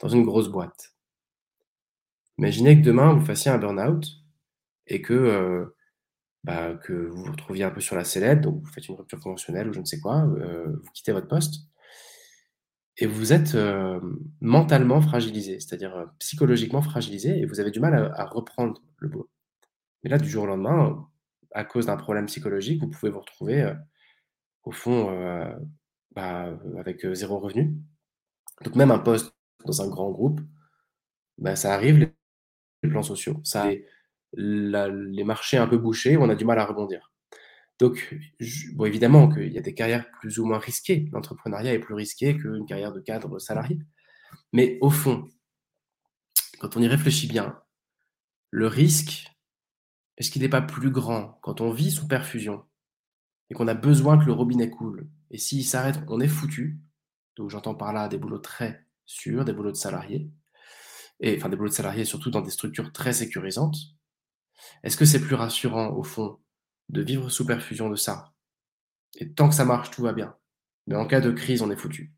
dans 0.00 0.08
une 0.10 0.24
grosse 0.24 0.48
boîte. 0.50 0.92
Imaginez 2.38 2.76
que 2.80 2.84
demain, 2.84 3.12
vous 3.12 3.24
fassiez 3.24 3.50
un 3.50 3.58
burn-out 3.58 4.06
et 4.88 5.02
que, 5.02 5.14
heu, 5.14 5.74
bah, 6.44 6.74
que 6.84 6.92
vous 6.92 7.24
vous 7.24 7.32
retrouviez 7.32 7.64
un 7.64 7.70
peu 7.70 7.80
sur 7.80 7.96
la 7.96 8.04
sellette, 8.04 8.40
donc 8.42 8.60
vous 8.62 8.72
faites 8.72 8.88
une 8.88 8.96
rupture 8.96 9.20
conventionnelle 9.20 9.68
ou 9.68 9.72
je 9.74 9.80
ne 9.80 9.84
sais 9.84 10.00
quoi, 10.00 10.24
heu, 10.26 10.80
vous 10.84 10.90
quittez 10.94 11.12
votre 11.12 11.28
poste 11.28 11.66
et 12.98 13.06
vous 13.06 13.32
êtes, 13.32 13.54
hem, 13.54 14.18
mentalement 14.40 15.00
fragilisé, 15.00 15.60
c'est-à-dire, 15.60 15.96
heu, 15.96 16.08
psychologiquement 16.18 16.82
fragilisé 16.82 17.38
et 17.38 17.46
vous 17.46 17.58
avez 17.60 17.70
du 17.70 17.80
mal 17.80 18.12
à 18.16 18.24
reprendre 18.26 18.80
le 18.98 19.08
boulot. 19.08 19.30
Et 20.04 20.08
là, 20.10 20.18
du 20.18 20.28
jour 20.30 20.44
au 20.44 20.46
lendemain, 20.46 21.08
à 21.52 21.64
cause 21.64 21.86
d'un 21.86 21.96
problème 21.96 22.26
psychologique, 22.26 22.82
vous 22.82 22.90
pouvez 22.90 23.12
vous 23.12 23.20
retrouver, 23.20 23.72
au 24.64 24.72
fond, 24.72 25.08
bah, 26.16 26.56
avec, 26.78 27.06
0 27.14 27.38
revenu. 27.40 27.76
Donc 28.64 28.76
même 28.76 28.90
un 28.92 28.98
poste 29.00 29.34
dans 29.66 29.82
un 29.82 29.88
grand 29.88 30.10
groupe, 30.12 30.40
bah, 31.38 31.56
ça 31.56 31.74
arrive 31.74 31.98
les 32.84 32.90
plans 32.90 33.02
sociaux, 33.04 33.40
ça 33.44 33.70
les 34.34 35.24
marchés 35.24 35.56
un 35.56 35.66
peu 35.66 35.78
bouchés, 35.78 36.16
on 36.16 36.28
a 36.28 36.34
du 36.34 36.44
mal 36.44 36.58
à 36.58 36.64
rebondir. 36.64 37.12
Donc 37.78 38.16
bon, 38.74 38.84
évidemment 38.84 39.28
qu'il 39.28 39.52
y 39.52 39.58
a 39.58 39.62
des 39.62 39.74
carrières 39.74 40.10
plus 40.20 40.38
ou 40.38 40.46
moins 40.46 40.58
risquées. 40.58 41.08
L'entrepreneuriat 41.12 41.74
est 41.74 41.78
plus 41.78 41.94
risqué 41.94 42.36
qu'une 42.36 42.66
carrière 42.66 42.92
de 42.92 43.00
cadre 43.00 43.38
salarié. 43.38 43.80
Mais 44.52 44.78
au 44.80 44.90
fond 44.90 45.28
quand 46.62 46.76
on 46.76 46.80
y 46.80 46.86
réfléchit 46.86 47.26
bien, 47.26 47.58
le 48.52 48.68
risque, 48.68 49.26
est-ce 50.16 50.30
qu'il 50.30 50.44
est 50.44 50.48
pas 50.48 50.62
plus 50.62 50.92
grand 50.92 51.40
quand 51.42 51.60
on 51.60 51.72
vit 51.72 51.90
sous 51.90 52.06
perfusion 52.06 52.64
et 53.50 53.54
qu'on 53.54 53.66
a 53.66 53.74
besoin 53.74 54.16
que 54.16 54.26
le 54.26 54.32
robinet 54.32 54.70
coule? 54.70 55.08
Et 55.32 55.38
s'il 55.38 55.64
s'arrête, 55.64 55.98
on 56.06 56.20
est 56.20 56.28
foutu? 56.28 56.78
Donc 57.36 57.50
j'entends 57.50 57.74
par 57.74 57.92
là 57.92 58.06
des 58.06 58.16
boulots 58.16 58.38
très 58.38 58.86
sûrs, 59.06 59.44
des 59.44 59.52
boulots 59.52 59.72
de 59.72 59.76
salariés 59.76 60.30
et 61.18 61.36
enfin 61.36 61.48
des 61.48 61.56
boulots 61.56 61.70
de 61.70 61.74
salariés 61.74 62.04
surtout 62.04 62.30
dans 62.30 62.42
des 62.42 62.50
structures 62.50 62.92
très 62.92 63.12
sécurisantes. 63.12 63.76
Est-ce 64.82 64.96
que 64.96 65.04
c'est 65.04 65.20
plus 65.20 65.34
rassurant 65.34 65.90
au 65.90 66.02
fond 66.02 66.38
de 66.88 67.02
vivre 67.02 67.30
sous 67.30 67.46
perfusion 67.46 67.90
de 67.90 67.96
ça? 67.96 68.32
Et 69.16 69.32
tant 69.32 69.48
que 69.48 69.54
ça 69.54 69.64
marche, 69.64 69.90
tout 69.90 70.02
va 70.02 70.12
bien. 70.12 70.34
Mais 70.86 70.96
en 70.96 71.06
cas 71.06 71.20
de 71.20 71.30
crise, 71.30 71.62
on 71.62 71.70
est 71.70 71.76
foutu. 71.76 72.12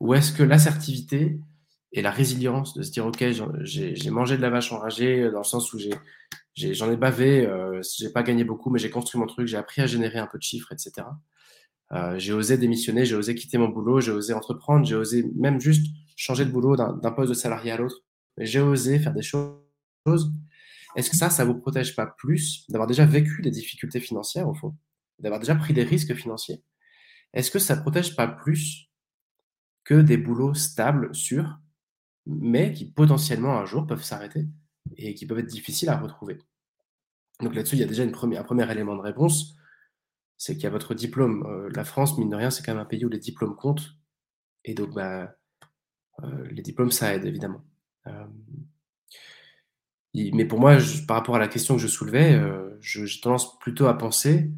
Ou 0.00 0.14
est-ce 0.14 0.32
que 0.32 0.42
l'assertivité 0.42 1.38
et 1.92 2.02
la 2.02 2.10
résilience 2.10 2.74
de 2.74 2.82
se 2.82 2.90
dire: 2.90 3.06
«OK, 3.06 3.24
j'ai 3.62 4.10
mangé 4.10 4.36
de 4.36 4.42
la 4.42 4.50
vache 4.50 4.72
enragée», 4.72 5.30
dans 5.30 5.38
le 5.38 5.44
sens 5.44 5.72
où 5.72 5.78
j'en 5.78 6.90
ai, 6.90 6.96
bavé, 6.96 7.46
euh, 7.46 7.80
j'ai 7.96 8.10
pas 8.10 8.22
gagné 8.22 8.44
beaucoup, 8.44 8.70
mais 8.70 8.78
j'ai 8.78 8.90
construit 8.90 9.20
mon 9.20 9.26
truc, 9.26 9.46
j'ai 9.46 9.56
appris 9.56 9.80
à 9.80 9.86
générer 9.86 10.18
un 10.18 10.26
peu 10.26 10.38
de 10.38 10.42
chiffres, 10.42 10.72
etc. 10.72 11.06
Euh, 11.92 12.18
j'ai 12.18 12.32
osé 12.32 12.58
démissionner, 12.58 13.04
j'ai 13.04 13.14
osé 13.14 13.34
quitter 13.34 13.58
mon 13.58 13.68
boulot, 13.68 14.00
j'ai 14.00 14.10
osé 14.10 14.32
entreprendre, 14.32 14.84
j'ai 14.84 14.96
osé 14.96 15.24
même 15.36 15.60
juste 15.60 15.86
changer 16.16 16.44
de 16.44 16.50
boulot 16.50 16.76
d'un 16.76 17.12
poste 17.12 17.28
de 17.28 17.34
salarié 17.34 17.70
à 17.72 17.76
l'autre. 17.76 18.02
J'ai 18.38 18.60
osé 18.60 18.98
faire 18.98 19.14
des 19.14 19.22
choses. 19.22 20.32
Est-ce 20.96 21.10
que 21.10 21.16
ça, 21.16 21.30
ça 21.30 21.44
vous 21.44 21.54
protège 21.54 21.96
pas 21.96 22.06
plus 22.06 22.64
d'avoir 22.68 22.86
déjà 22.86 23.04
vécu 23.04 23.42
des 23.42 23.50
difficultés 23.50 24.00
financières 24.00 24.48
au 24.48 24.54
fond, 24.54 24.76
d'avoir 25.18 25.40
déjà 25.40 25.54
pris 25.54 25.74
des 25.74 25.84
risques 25.84 26.14
financiers? 26.14 26.62
Est-ce 27.32 27.50
que 27.50 27.58
ça 27.58 27.76
protège 27.76 28.14
pas 28.14 28.28
plus 28.28 28.90
que 29.84 30.00
des 30.00 30.16
boulots 30.16 30.54
stables, 30.54 31.14
sûrs, 31.14 31.58
mais 32.26 32.72
qui 32.72 32.90
potentiellement 32.90 33.58
un 33.58 33.66
jour 33.66 33.86
peuvent 33.86 34.04
s'arrêter 34.04 34.46
et 34.96 35.14
qui 35.14 35.26
peuvent 35.26 35.40
être 35.40 35.46
difficiles 35.46 35.88
à 35.88 35.98
retrouver? 35.98 36.38
Donc 37.40 37.54
là-dessus, 37.54 37.76
il 37.76 37.80
y 37.80 37.84
a 37.84 37.86
déjà 37.86 38.04
un 38.04 38.08
premier 38.44 38.70
élément 38.70 38.96
de 38.96 39.00
réponse, 39.00 39.56
c'est 40.36 40.54
qu'il 40.54 40.64
y 40.64 40.66
a 40.66 40.70
votre 40.70 40.94
diplôme. 40.94 41.44
Euh, 41.46 41.68
la 41.74 41.84
France, 41.84 42.18
mine 42.18 42.30
de 42.30 42.36
rien, 42.36 42.50
c'est 42.50 42.64
quand 42.64 42.72
même 42.72 42.82
un 42.82 42.86
pays 42.86 43.04
où 43.04 43.08
les 43.08 43.18
diplômes 43.18 43.56
comptent. 43.56 43.96
Et 44.64 44.74
donc, 44.74 44.94
bah, 44.94 45.34
euh, 46.22 46.48
les 46.50 46.62
diplômes, 46.62 46.90
ça 46.90 47.14
aide 47.14 47.24
évidemment. 47.24 47.64
Euh, 48.06 48.26
mais 50.14 50.44
pour 50.44 50.60
moi, 50.60 50.76
par 51.08 51.16
rapport 51.16 51.36
à 51.36 51.38
la 51.38 51.48
question 51.48 51.74
que 51.76 51.82
je 51.82 51.88
soulevais, 51.88 52.40
j'ai 52.80 53.20
tendance 53.20 53.58
plutôt 53.58 53.86
à 53.86 53.98
penser 53.98 54.50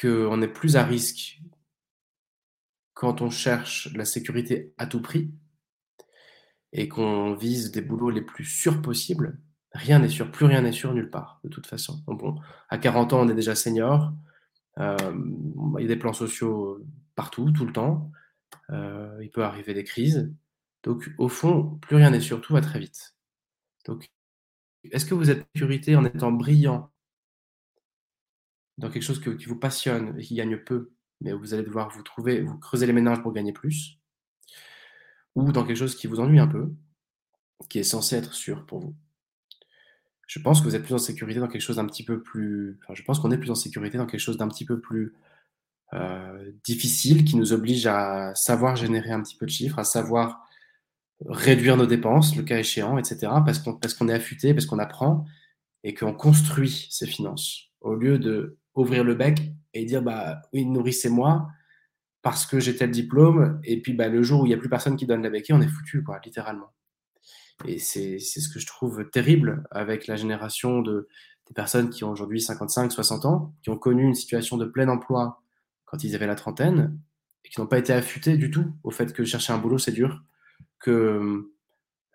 qu'on 0.00 0.42
est 0.42 0.48
plus 0.48 0.76
à 0.76 0.84
risque 0.84 1.40
quand 2.94 3.20
on 3.20 3.30
cherche 3.30 3.92
la 3.94 4.04
sécurité 4.04 4.72
à 4.78 4.86
tout 4.86 5.02
prix 5.02 5.32
et 6.72 6.88
qu'on 6.88 7.34
vise 7.34 7.70
des 7.70 7.82
boulots 7.82 8.10
les 8.10 8.22
plus 8.22 8.44
sûrs 8.44 8.82
possibles, 8.82 9.38
rien 9.72 9.98
n'est 9.98 10.08
sûr, 10.08 10.30
plus 10.30 10.46
rien 10.46 10.62
n'est 10.62 10.72
sûr 10.72 10.94
nulle 10.94 11.10
part, 11.10 11.40
de 11.44 11.48
toute 11.48 11.66
façon. 11.66 12.02
bon, 12.06 12.36
à 12.68 12.78
40 12.78 13.12
ans, 13.12 13.20
on 13.20 13.28
est 13.28 13.34
déjà 13.34 13.54
senior, 13.54 14.12
euh, 14.78 14.96
il 15.78 15.82
y 15.82 15.84
a 15.84 15.88
des 15.88 15.96
plans 15.96 16.12
sociaux 16.12 16.84
partout, 17.14 17.52
tout 17.52 17.66
le 17.66 17.72
temps, 17.72 18.10
euh, 18.70 19.18
il 19.22 19.30
peut 19.30 19.44
arriver 19.44 19.74
des 19.74 19.84
crises. 19.84 20.32
Donc, 20.82 21.12
au 21.18 21.28
fond, 21.28 21.78
plus 21.80 21.96
rien 21.96 22.10
n'est 22.10 22.20
sûr, 22.20 22.40
tout 22.40 22.52
va 22.52 22.60
très 22.60 22.80
vite. 22.80 23.13
Donc, 23.84 24.08
est-ce 24.90 25.06
que 25.06 25.14
vous 25.14 25.30
êtes 25.30 25.42
en 25.42 25.46
sécurité 25.54 25.96
en 25.96 26.04
étant 26.04 26.32
brillant 26.32 26.90
dans 28.78 28.90
quelque 28.90 29.02
chose 29.02 29.20
qui 29.20 29.44
vous 29.46 29.58
passionne 29.58 30.18
et 30.18 30.22
qui 30.22 30.34
gagne 30.34 30.58
peu, 30.58 30.92
mais 31.20 31.32
vous 31.32 31.54
allez 31.54 31.62
devoir 31.62 31.90
vous 31.90 32.02
trouver, 32.02 32.42
vous 32.42 32.58
creuser 32.58 32.86
les 32.86 32.92
ménages 32.92 33.22
pour 33.22 33.32
gagner 33.32 33.52
plus, 33.52 33.98
ou 35.34 35.52
dans 35.52 35.64
quelque 35.64 35.76
chose 35.76 35.94
qui 35.94 36.06
vous 36.06 36.20
ennuie 36.20 36.40
un 36.40 36.48
peu, 36.48 36.72
qui 37.68 37.78
est 37.78 37.84
censé 37.84 38.16
être 38.16 38.34
sûr 38.34 38.66
pour 38.66 38.80
vous? 38.80 38.96
Je 40.26 40.38
pense 40.40 40.60
que 40.60 40.64
vous 40.64 40.74
êtes 40.74 40.82
plus 40.82 40.94
en 40.94 40.98
sécurité 40.98 41.38
dans 41.38 41.48
quelque 41.48 41.62
chose 41.62 41.76
d'un 41.76 41.86
petit 41.86 42.04
peu 42.04 42.22
plus. 42.22 42.78
Enfin, 42.82 42.94
je 42.94 43.02
pense 43.02 43.20
qu'on 43.20 43.30
est 43.30 43.38
plus 43.38 43.50
en 43.50 43.54
sécurité 43.54 43.98
dans 43.98 44.06
quelque 44.06 44.20
chose 44.20 44.38
d'un 44.38 44.48
petit 44.48 44.64
peu 44.64 44.80
plus 44.80 45.14
euh, 45.92 46.50
difficile, 46.64 47.24
qui 47.24 47.36
nous 47.36 47.52
oblige 47.52 47.86
à 47.86 48.34
savoir 48.34 48.74
générer 48.74 49.12
un 49.12 49.22
petit 49.22 49.36
peu 49.36 49.46
de 49.46 49.50
chiffres, 49.50 49.78
à 49.78 49.84
savoir 49.84 50.43
réduire 51.26 51.76
nos 51.76 51.86
dépenses, 51.86 52.36
le 52.36 52.42
cas 52.42 52.58
échéant, 52.58 52.98
etc. 52.98 53.32
Parce 53.44 53.58
qu'on 53.58 53.74
parce 53.74 54.00
est 54.00 54.12
affûté, 54.12 54.54
parce 54.54 54.66
qu'on 54.66 54.78
apprend 54.78 55.24
et 55.82 55.94
qu'on 55.94 56.14
construit 56.14 56.88
ses 56.90 57.06
finances. 57.06 57.70
Au 57.80 57.94
lieu 57.94 58.18
de 58.18 58.58
ouvrir 58.74 59.04
le 59.04 59.14
bec 59.14 59.52
et 59.74 59.84
dire 59.84 60.02
bah 60.02 60.40
oui, 60.52 60.64
nourrissez-moi 60.64 61.48
parce 62.24 62.46
que 62.46 62.58
j'ai 62.58 62.74
tel 62.74 62.90
diplôme, 62.90 63.60
et 63.64 63.82
puis 63.82 63.92
bah, 63.92 64.08
le 64.08 64.22
jour 64.22 64.40
où 64.40 64.46
il 64.46 64.48
n'y 64.48 64.54
a 64.54 64.56
plus 64.58 64.70
personne 64.70 64.96
qui 64.96 65.04
donne 65.04 65.22
la 65.22 65.28
béquille, 65.28 65.54
on 65.54 65.60
est 65.60 65.68
foutu, 65.68 66.02
quoi, 66.02 66.18
littéralement. 66.24 66.72
Et 67.66 67.78
c'est 67.78 68.18
ce 68.18 68.48
que 68.48 68.58
je 68.58 68.66
trouve 68.66 69.10
terrible 69.10 69.62
avec 69.70 70.06
la 70.06 70.16
génération 70.16 70.80
de, 70.80 71.06
des 71.46 71.54
personnes 71.54 71.90
qui 71.90 72.02
ont 72.02 72.10
aujourd'hui 72.10 72.40
55, 72.40 72.90
60 72.90 73.26
ans, 73.26 73.54
qui 73.62 73.68
ont 73.68 73.76
connu 73.76 74.04
une 74.04 74.14
situation 74.14 74.56
de 74.56 74.64
plein 74.64 74.88
emploi 74.88 75.42
quand 75.84 76.02
ils 76.02 76.14
avaient 76.14 76.26
la 76.26 76.34
trentaine, 76.34 76.98
et 77.44 77.50
qui 77.50 77.60
n'ont 77.60 77.66
pas 77.66 77.78
été 77.78 77.92
affûtés 77.92 78.38
du 78.38 78.50
tout 78.50 78.72
au 78.84 78.90
fait 78.90 79.12
que 79.12 79.22
chercher 79.24 79.52
un 79.52 79.58
boulot, 79.58 79.76
c'est 79.76 79.92
dur, 79.92 80.24
que 80.84 81.50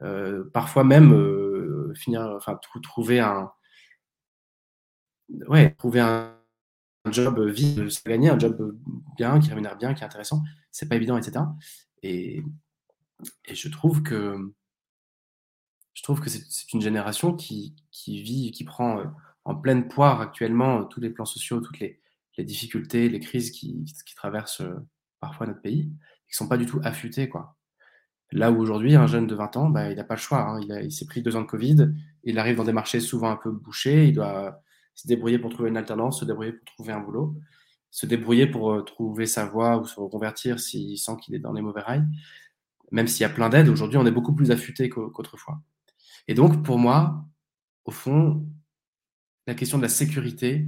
euh, 0.03 0.49
parfois 0.53 0.84
même 0.84 1.12
euh, 1.13 1.91
finir, 1.95 2.21
enfin, 2.21 2.60
trouver 2.84 3.19
un, 3.19 3.51
ouais, 5.47 5.73
trouver 5.75 5.99
un, 5.99 6.36
job 7.12 7.39
vide, 7.47 7.89
gagner 8.05 8.29
un 8.29 8.38
job 8.38 8.77
bien, 9.17 9.39
qui 9.39 9.49
rémunère 9.49 9.77
bien, 9.77 9.95
qui 9.95 10.03
est 10.03 10.05
intéressant, 10.05 10.43
c'est 10.69 10.88
pas 10.88 10.95
évident, 10.95 11.17
etc. 11.17 11.43
Et, 12.03 12.43
et 13.45 13.55
je 13.55 13.67
trouve 13.69 14.03
que 14.03 14.53
je 15.95 16.03
trouve 16.03 16.21
que 16.21 16.29
c'est 16.29 16.71
une 16.73 16.82
génération 16.82 17.34
qui, 17.34 17.75
qui, 17.91 18.21
vit, 18.21 18.51
qui 18.51 18.63
prend 18.63 18.99
euh, 18.99 19.05
en 19.43 19.55
pleine 19.55 19.88
poire 19.88 20.21
actuellement 20.21 20.86
tous 20.86 21.01
les 21.01 21.10
plans 21.10 21.25
sociaux, 21.25 21.62
toutes 21.62 21.79
les, 21.79 21.99
les 22.38 22.43
difficultés, 22.43 23.10
les 23.10 23.19
crises 23.19 23.49
qui, 23.51 23.84
qui, 24.05 24.15
traversent 24.15 24.62
parfois 25.19 25.47
notre 25.47 25.62
pays, 25.62 25.91
qui 26.27 26.36
sont 26.36 26.47
pas 26.47 26.58
du 26.58 26.67
tout 26.67 26.79
affûtés, 26.84 27.27
quoi. 27.27 27.59
Là 28.32 28.52
où 28.52 28.60
aujourd'hui, 28.60 28.96
un 28.96 29.08
jeune 29.08 29.26
de 29.26 29.34
20 29.34 29.58
ans, 29.58 29.70
bah, 29.70 29.89
il 29.89 29.98
n'a 29.98 30.04
pas 30.04 30.15
le 30.15 30.20
choix. 30.20 30.42
Hein. 30.42 30.62
Il, 30.62 30.92
s'est 30.92 31.06
pris 31.06 31.22
deux 31.22 31.36
ans 31.36 31.42
de 31.42 31.48
Covid, 31.48 31.89
il 32.24 32.38
arrive 32.38 32.58
dans 32.58 32.63
des 32.63 32.74
marchés 32.74 33.00
souvent 33.00 33.32
un 33.32 33.36
peu 33.36 33.52
bouchés, 33.52 34.08
il 34.08 34.13
doit 34.13 34.62
se 34.94 35.08
débrouiller 35.08 35.39
pour 35.39 35.50
trouver 35.50 35.70
une 35.70 35.78
alternance, 35.78 36.20
se 36.20 36.26
débrouiller 36.26 36.54
pour 36.54 36.65
trouver 36.65 36.94
un 36.94 37.00
boulot, 37.00 37.36
se 37.89 38.06
débrouiller 38.06 38.46
pour 38.46 38.72
euh, 38.72 38.82
trouver 38.84 39.26
sa 39.26 39.46
voie 39.46 39.78
ou 39.78 39.86
se 39.86 40.00
reconvertir 40.00 40.60
s'il 40.60 40.98
sent 40.98 41.13
qu'il 41.22 41.34
est 41.34 41.39
dans 41.39 41.54
les 41.54 41.62
mauvais 41.62 41.82
rails. 41.82 42.06
Même 42.92 43.08
s'il 43.08 43.22
y 43.22 43.26
a 43.26 43.30
plein 43.30 43.50
d'aides, 43.50 43.70
aujourd'hui, 43.70 43.98
on 43.98 44.06
est 44.06 44.12
beaucoup 44.12 44.36
plus 44.36 44.52
affûté 44.52 44.89
qu'autrefois. 44.89 45.60
Et 46.28 46.34
donc, 46.34 46.63
pour 46.63 46.78
moi, 46.78 47.26
au 47.86 47.92
fond, 47.92 48.46
la 49.48 49.56
question 49.56 49.78
de 49.78 49.84
la 49.84 49.89
sécurité, 49.89 50.68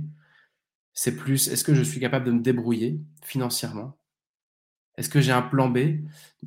c'est 0.94 1.16
plus 1.16 1.48
est-ce 1.50 1.64
que 1.64 1.76
je 1.76 1.84
suis 1.84 2.00
capable 2.00 2.26
de 2.26 2.32
me 2.32 2.42
débrouiller 2.42 3.00
financièrement 3.24 3.98
Est-ce 4.98 5.10
que 5.10 5.22
j'ai 5.22 5.32
un 5.32 5.42
plan 5.42 5.70
B? 5.70 5.78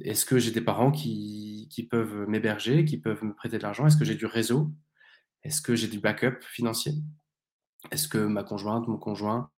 Est-ce 0.00 0.26
que 0.26 0.38
j'ai 0.38 0.50
des 0.50 0.60
parents 0.60 0.90
qui, 0.90 1.88
peuvent 1.90 2.28
m'héberger, 2.28 2.84
qui 2.84 2.98
peuvent 2.98 3.24
me 3.24 3.34
prêter 3.34 3.58
de 3.58 3.62
l'argent? 3.62 3.86
Est-ce 3.86 3.96
que 3.96 4.04
j'ai 4.04 4.14
du 4.14 4.26
réseau? 4.26 4.72
Est-ce 5.42 5.60
que 5.60 5.74
j'ai 5.74 5.88
du 5.88 5.98
backup 5.98 6.40
financier? 6.42 6.92
Est-ce 7.90 8.08
que 8.08 8.18
ma 8.18 8.44
conjointe, 8.44 8.86
mon 8.88 8.98
conjoint 8.98 9.50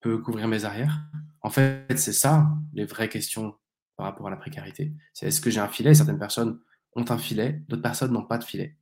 peut 0.00 0.18
couvrir 0.18 0.48
mes 0.48 0.64
arrières? 0.64 1.00
En 1.40 1.50
fait, 1.50 1.96
c'est 1.96 2.12
ça 2.12 2.48
les 2.72 2.84
vraies 2.84 3.08
questions 3.08 3.54
par 3.96 4.06
rapport 4.06 4.26
à 4.26 4.30
la 4.30 4.36
précarité. 4.36 4.92
C'est 5.12 5.26
est-ce 5.26 5.40
que 5.40 5.50
j'ai 5.50 5.60
un 5.60 5.68
filet? 5.68 5.94
Certaines 5.94 6.18
personnes 6.18 6.60
ont 6.94 7.04
un 7.08 7.18
filet, 7.18 7.62
d'autres 7.68 7.82
personnes 7.82 8.12
n'ont 8.12 8.26
pas 8.26 8.38
de 8.38 8.44
filet. 8.44 8.76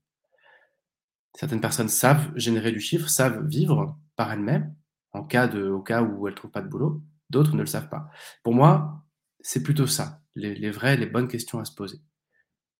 Certaines 1.35 1.61
personnes 1.61 1.89
savent 1.89 2.33
générer 2.37 2.73
du 2.73 2.81
chiffre, 2.81 3.09
savent 3.09 3.47
vivre 3.47 3.97
par 4.17 4.33
elles-mêmes 4.33 4.75
en 5.13 5.25
cas 5.25 5.49
de, 5.49 5.69
au 5.69 5.81
cas 5.81 6.03
où 6.03 6.27
elles 6.27 6.35
ne 6.35 6.37
trouvent 6.37 6.51
pas 6.51 6.63
de 6.63 6.69
boulot. 6.69 7.03
D'autres 7.31 7.55
ne 7.55 7.61
le 7.61 7.67
savent 7.67 7.89
pas. 7.89 8.11
Pour 8.43 8.55
moi, 8.55 9.05
c'est 9.43 9.63
plutôt 9.63 9.87
ça, 9.87 10.23
les, 10.35 10.71
vraies, 10.71 10.97
les 10.97 11.07
bonnes 11.07 11.29
questions 11.29 11.59
à 11.59 11.65
se 11.65 11.75
poser. 11.75 12.01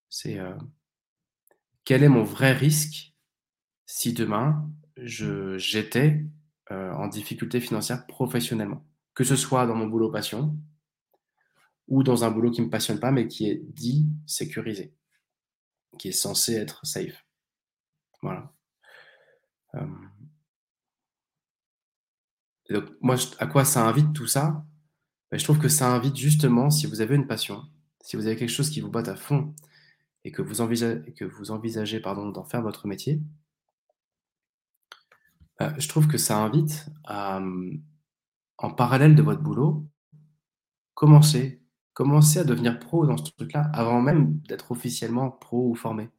C'est 0.09 0.39
euh, 0.39 0.55
quel 1.85 2.03
est 2.03 2.09
mon 2.09 2.23
vrai 2.23 2.53
risque 2.53 3.13
si 3.85 4.13
demain 4.13 4.69
j'étais 4.97 6.25
euh, 6.71 6.91
en 6.93 7.07
difficulté 7.07 7.59
financière 7.59 8.05
professionnellement? 8.05 8.85
Que 9.13 9.23
ce 9.23 9.35
soit 9.35 9.65
dans 9.65 9.75
mon 9.75 9.87
boulot 9.87 10.11
passion 10.11 10.57
ou 11.87 12.03
dans 12.03 12.23
un 12.23 12.31
boulot 12.31 12.51
qui 12.51 12.61
ne 12.61 12.67
me 12.67 12.71
passionne 12.71 12.99
pas, 12.99 13.11
mais 13.11 13.27
qui 13.27 13.49
est 13.49 13.61
dit 13.73 14.07
sécurisé, 14.25 14.93
qui 15.97 16.09
est 16.09 16.13
censé 16.13 16.53
être 16.53 16.85
safe. 16.85 17.25
Voilà. 18.21 18.53
Euh. 19.75 19.87
donc, 22.69 22.85
moi, 23.01 23.15
à 23.39 23.47
quoi 23.47 23.65
ça 23.65 23.85
invite 23.87 24.13
tout 24.13 24.27
ça? 24.27 24.65
Ben, 25.31 25.37
Je 25.37 25.43
trouve 25.43 25.59
que 25.59 25.69
ça 25.69 25.93
invite 25.93 26.15
justement, 26.15 26.69
si 26.69 26.87
vous 26.87 27.01
avez 27.01 27.15
une 27.15 27.27
passion, 27.27 27.63
si 28.01 28.15
vous 28.15 28.27
avez 28.27 28.35
quelque 28.35 28.49
chose 28.49 28.69
qui 28.69 28.81
vous 28.81 28.89
botte 28.89 29.07
à 29.07 29.15
fond 29.15 29.53
et 30.23 30.31
que 30.31 30.41
vous 30.41 30.61
envisagez, 30.61 31.13
que 31.13 31.25
vous 31.25 31.51
envisagez 31.51 31.99
pardon, 31.99 32.29
d'en 32.29 32.43
faire 32.43 32.61
votre 32.61 32.87
métier, 32.87 33.21
euh, 35.61 35.71
je 35.77 35.87
trouve 35.87 36.07
que 36.07 36.17
ça 36.17 36.37
invite 36.37 36.87
à, 37.05 37.41
en 38.57 38.71
parallèle 38.71 39.15
de 39.15 39.21
votre 39.21 39.41
boulot, 39.41 39.87
commencer 40.93 41.61
commencer 41.93 42.39
à 42.39 42.43
devenir 42.43 42.79
pro 42.79 43.05
dans 43.05 43.17
ce 43.17 43.31
truc-là, 43.31 43.69
avant 43.73 44.01
même 44.01 44.39
d'être 44.47 44.71
officiellement 44.71 45.31
pro 45.31 45.69
ou 45.69 45.75
formé. 45.75 46.09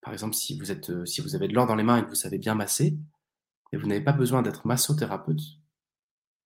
Par 0.00 0.12
exemple, 0.12 0.34
si 0.34 0.58
vous 0.58 0.70
êtes, 0.70 0.90
euh, 0.90 1.04
si 1.06 1.20
vous 1.20 1.34
avez 1.34 1.48
de 1.48 1.54
l'or 1.54 1.66
dans 1.66 1.74
les 1.74 1.82
mains 1.82 1.98
et 1.98 2.04
que 2.04 2.08
vous 2.08 2.14
savez 2.14 2.38
bien 2.38 2.54
masser, 2.54 2.98
et 3.72 3.76
vous 3.76 3.86
n'avez 3.86 4.02
pas 4.02 4.12
besoin 4.12 4.42
d'être 4.42 4.66
massothérapeute 4.66 5.40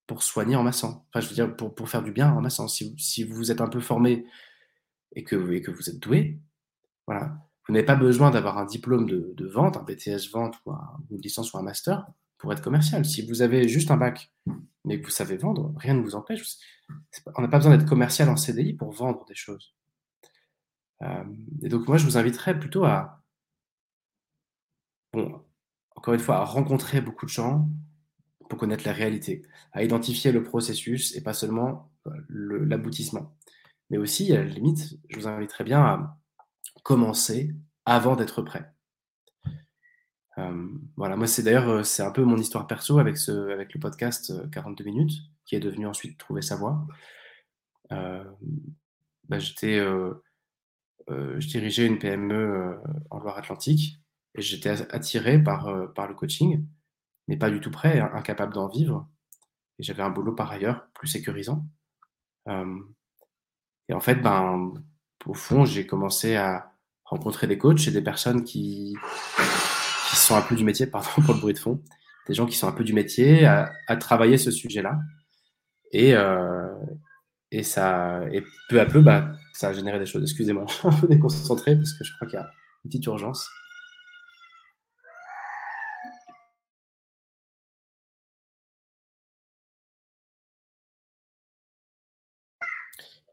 pour 0.08 0.24
soigner 0.24 0.56
en 0.56 0.64
massant. 0.64 1.06
Enfin, 1.08 1.20
je 1.20 1.28
veux 1.28 1.34
dire, 1.36 1.54
pour 1.54 1.72
pour 1.74 1.88
faire 1.88 2.02
du 2.02 2.10
bien 2.10 2.32
en 2.32 2.40
massant. 2.40 2.66
Si 2.66 2.96
si 2.98 3.22
vous 3.22 3.52
êtes 3.52 3.60
un 3.60 3.68
peu 3.68 3.78
formé 3.78 4.26
et 5.14 5.22
que 5.22 5.52
et 5.52 5.60
que 5.60 5.70
vous 5.70 5.88
êtes 5.88 6.00
doué, 6.00 6.40
voilà, 7.06 7.38
vous 7.68 7.74
n'avez 7.74 7.86
pas 7.86 7.96
besoin 7.96 8.30
d'avoir 8.30 8.56
un 8.58 8.64
diplôme 8.64 9.06
de, 9.06 9.46
vente, 9.46 9.76
un 9.76 9.82
BTS 9.82 10.32
vente 10.32 10.58
ou, 10.64 10.72
une 11.10 11.20
licence 11.20 11.52
ou 11.52 11.58
un 11.58 11.62
master 11.62 12.06
pour 12.38 12.50
être 12.52 12.62
commercial. 12.62 13.04
Si 13.04 13.26
vous 13.26 13.42
avez 13.42 13.68
juste 13.68 13.90
un 13.90 13.98
bac, 13.98 14.32
mais 14.84 14.98
que 15.00 15.04
vous 15.04 15.12
savez 15.12 15.36
vendre, 15.36 15.74
rien 15.76 15.92
ne 15.92 16.02
vous 16.02 16.14
empêche. 16.14 16.42
On 17.36 17.42
n'a 17.42 17.48
pas 17.48 17.58
besoin 17.58 17.76
d'être 17.76 17.88
commercial 17.88 18.30
en 18.30 18.36
CDI 18.36 18.72
pour 18.72 18.90
vendre 18.92 19.26
des 19.26 19.34
choses. 19.34 19.74
Euh, 21.02 21.24
et 21.62 21.68
donc 21.68 21.86
moi, 21.86 21.98
je 21.98 22.06
vous 22.06 22.16
inviterais 22.16 22.58
plutôt 22.58 22.84
à, 22.84 23.22
bon, 25.12 25.44
encore 25.94 26.14
une 26.14 26.20
fois, 26.20 26.36
à 26.36 26.44
rencontrer 26.44 27.02
beaucoup 27.02 27.26
de 27.26 27.30
gens 27.30 27.68
pour 28.48 28.58
connaître 28.58 28.84
la 28.86 28.92
réalité, 28.92 29.42
à 29.72 29.82
identifier 29.82 30.32
le 30.32 30.42
processus 30.42 31.14
et 31.16 31.22
pas 31.22 31.34
seulement 31.34 31.92
euh, 32.06 32.64
l'aboutissement. 32.66 33.36
Mais 33.90 33.98
aussi, 33.98 34.32
à 34.32 34.42
la 34.42 34.44
limite, 34.44 34.98
je 35.08 35.18
vous 35.18 35.28
inviterais 35.28 35.64
bien 35.64 35.80
à 35.80 36.18
commencer 36.82 37.54
avant 37.84 38.16
d'être 38.16 38.42
prêt. 38.42 38.72
Euh, 40.38 40.68
voilà, 40.96 41.16
moi 41.16 41.26
c'est 41.26 41.42
d'ailleurs 41.42 41.68
euh, 41.68 41.82
c'est 41.82 42.02
un 42.02 42.12
peu 42.12 42.22
mon 42.22 42.36
histoire 42.36 42.68
perso 42.68 43.00
avec 43.00 43.16
ce 43.16 43.50
avec 43.50 43.74
le 43.74 43.80
podcast 43.80 44.32
42 44.50 44.84
minutes 44.84 45.12
qui 45.44 45.56
est 45.56 45.60
devenu 45.60 45.86
ensuite 45.86 46.16
trouver 46.16 46.42
sa 46.42 46.54
voie. 46.56 46.86
Bah, 47.90 49.38
j'étais 49.38 49.78
je 49.78 51.46
dirigeais 51.48 51.86
une 51.86 51.98
PME 51.98 52.80
en 53.10 53.18
Loire-Atlantique 53.18 54.00
et 54.34 54.42
j'étais 54.42 54.70
attiré 54.70 55.42
par, 55.42 55.92
par 55.94 56.06
le 56.06 56.14
coaching, 56.14 56.66
mais 57.28 57.36
pas 57.36 57.50
du 57.50 57.60
tout 57.60 57.70
prêt, 57.70 58.00
incapable 58.00 58.54
d'en 58.54 58.68
vivre. 58.68 59.08
Et 59.78 59.82
j'avais 59.82 60.02
un 60.02 60.10
boulot 60.10 60.34
par 60.34 60.50
ailleurs 60.50 60.88
plus 60.94 61.08
sécurisant. 61.08 61.64
et 62.48 63.92
en 63.92 64.00
fait, 64.00 64.16
ben, 64.16 64.72
au 65.26 65.34
fond, 65.34 65.64
j'ai 65.64 65.86
commencé 65.86 66.36
à 66.36 66.72
rencontrer 67.04 67.46
des 67.46 67.58
coachs 67.58 67.86
et 67.86 67.90
des 67.90 68.02
personnes 68.02 68.44
qui, 68.44 68.96
sont 70.14 70.36
un 70.36 70.42
peu 70.42 70.56
du 70.56 70.64
métier, 70.64 70.86
pardon 70.86 71.08
pour 71.24 71.34
le 71.34 71.40
bruit 71.40 71.54
de 71.54 71.58
fond, 71.58 71.82
des 72.26 72.34
gens 72.34 72.46
qui 72.46 72.56
sont 72.56 72.68
un 72.68 72.72
peu 72.72 72.84
du 72.84 72.92
métier, 72.92 73.46
à, 73.46 73.96
travailler 74.00 74.38
ce 74.38 74.50
sujet-là. 74.50 74.98
Et, 75.92 76.14
euh, 76.14 76.74
et, 77.50 77.60
et 77.60 78.44
peu 78.68 78.80
à 78.80 78.86
peu, 78.86 79.00
bah, 79.00 79.32
ça 79.54 79.68
a 79.68 79.72
généré 79.72 79.98
des 79.98 80.06
choses. 80.06 80.22
Excusez-moi, 80.22 80.64
je 80.68 80.74
suis 80.74 80.88
un 80.88 80.92
peu 80.92 81.06
déconcentré 81.06 81.76
parce 81.76 81.92
que 81.92 82.04
je 82.04 82.14
crois 82.14 82.26
qu'il 82.26 82.38
y 82.38 82.42
a 82.42 82.50
une 82.84 82.90
petite 82.90 83.06
urgence. 83.06 83.48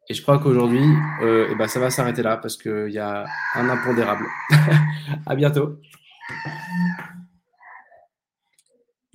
Et 0.08 0.13
je 0.13 0.22
crois 0.22 0.38
qu'aujourd'hui, 0.38 0.86
euh, 1.24 1.48
eh 1.52 1.56
ben, 1.56 1.68
ça 1.68 1.80
va 1.80 1.89
s'arrêter 1.89 2.22
là 2.22 2.38
parce 2.38 2.58
qu'il 2.58 2.89
y 2.91 3.00
a 3.00 3.26
un 3.56 3.70
impondérable. 3.70 4.26
à 5.26 5.36
bientôt. 5.36 5.80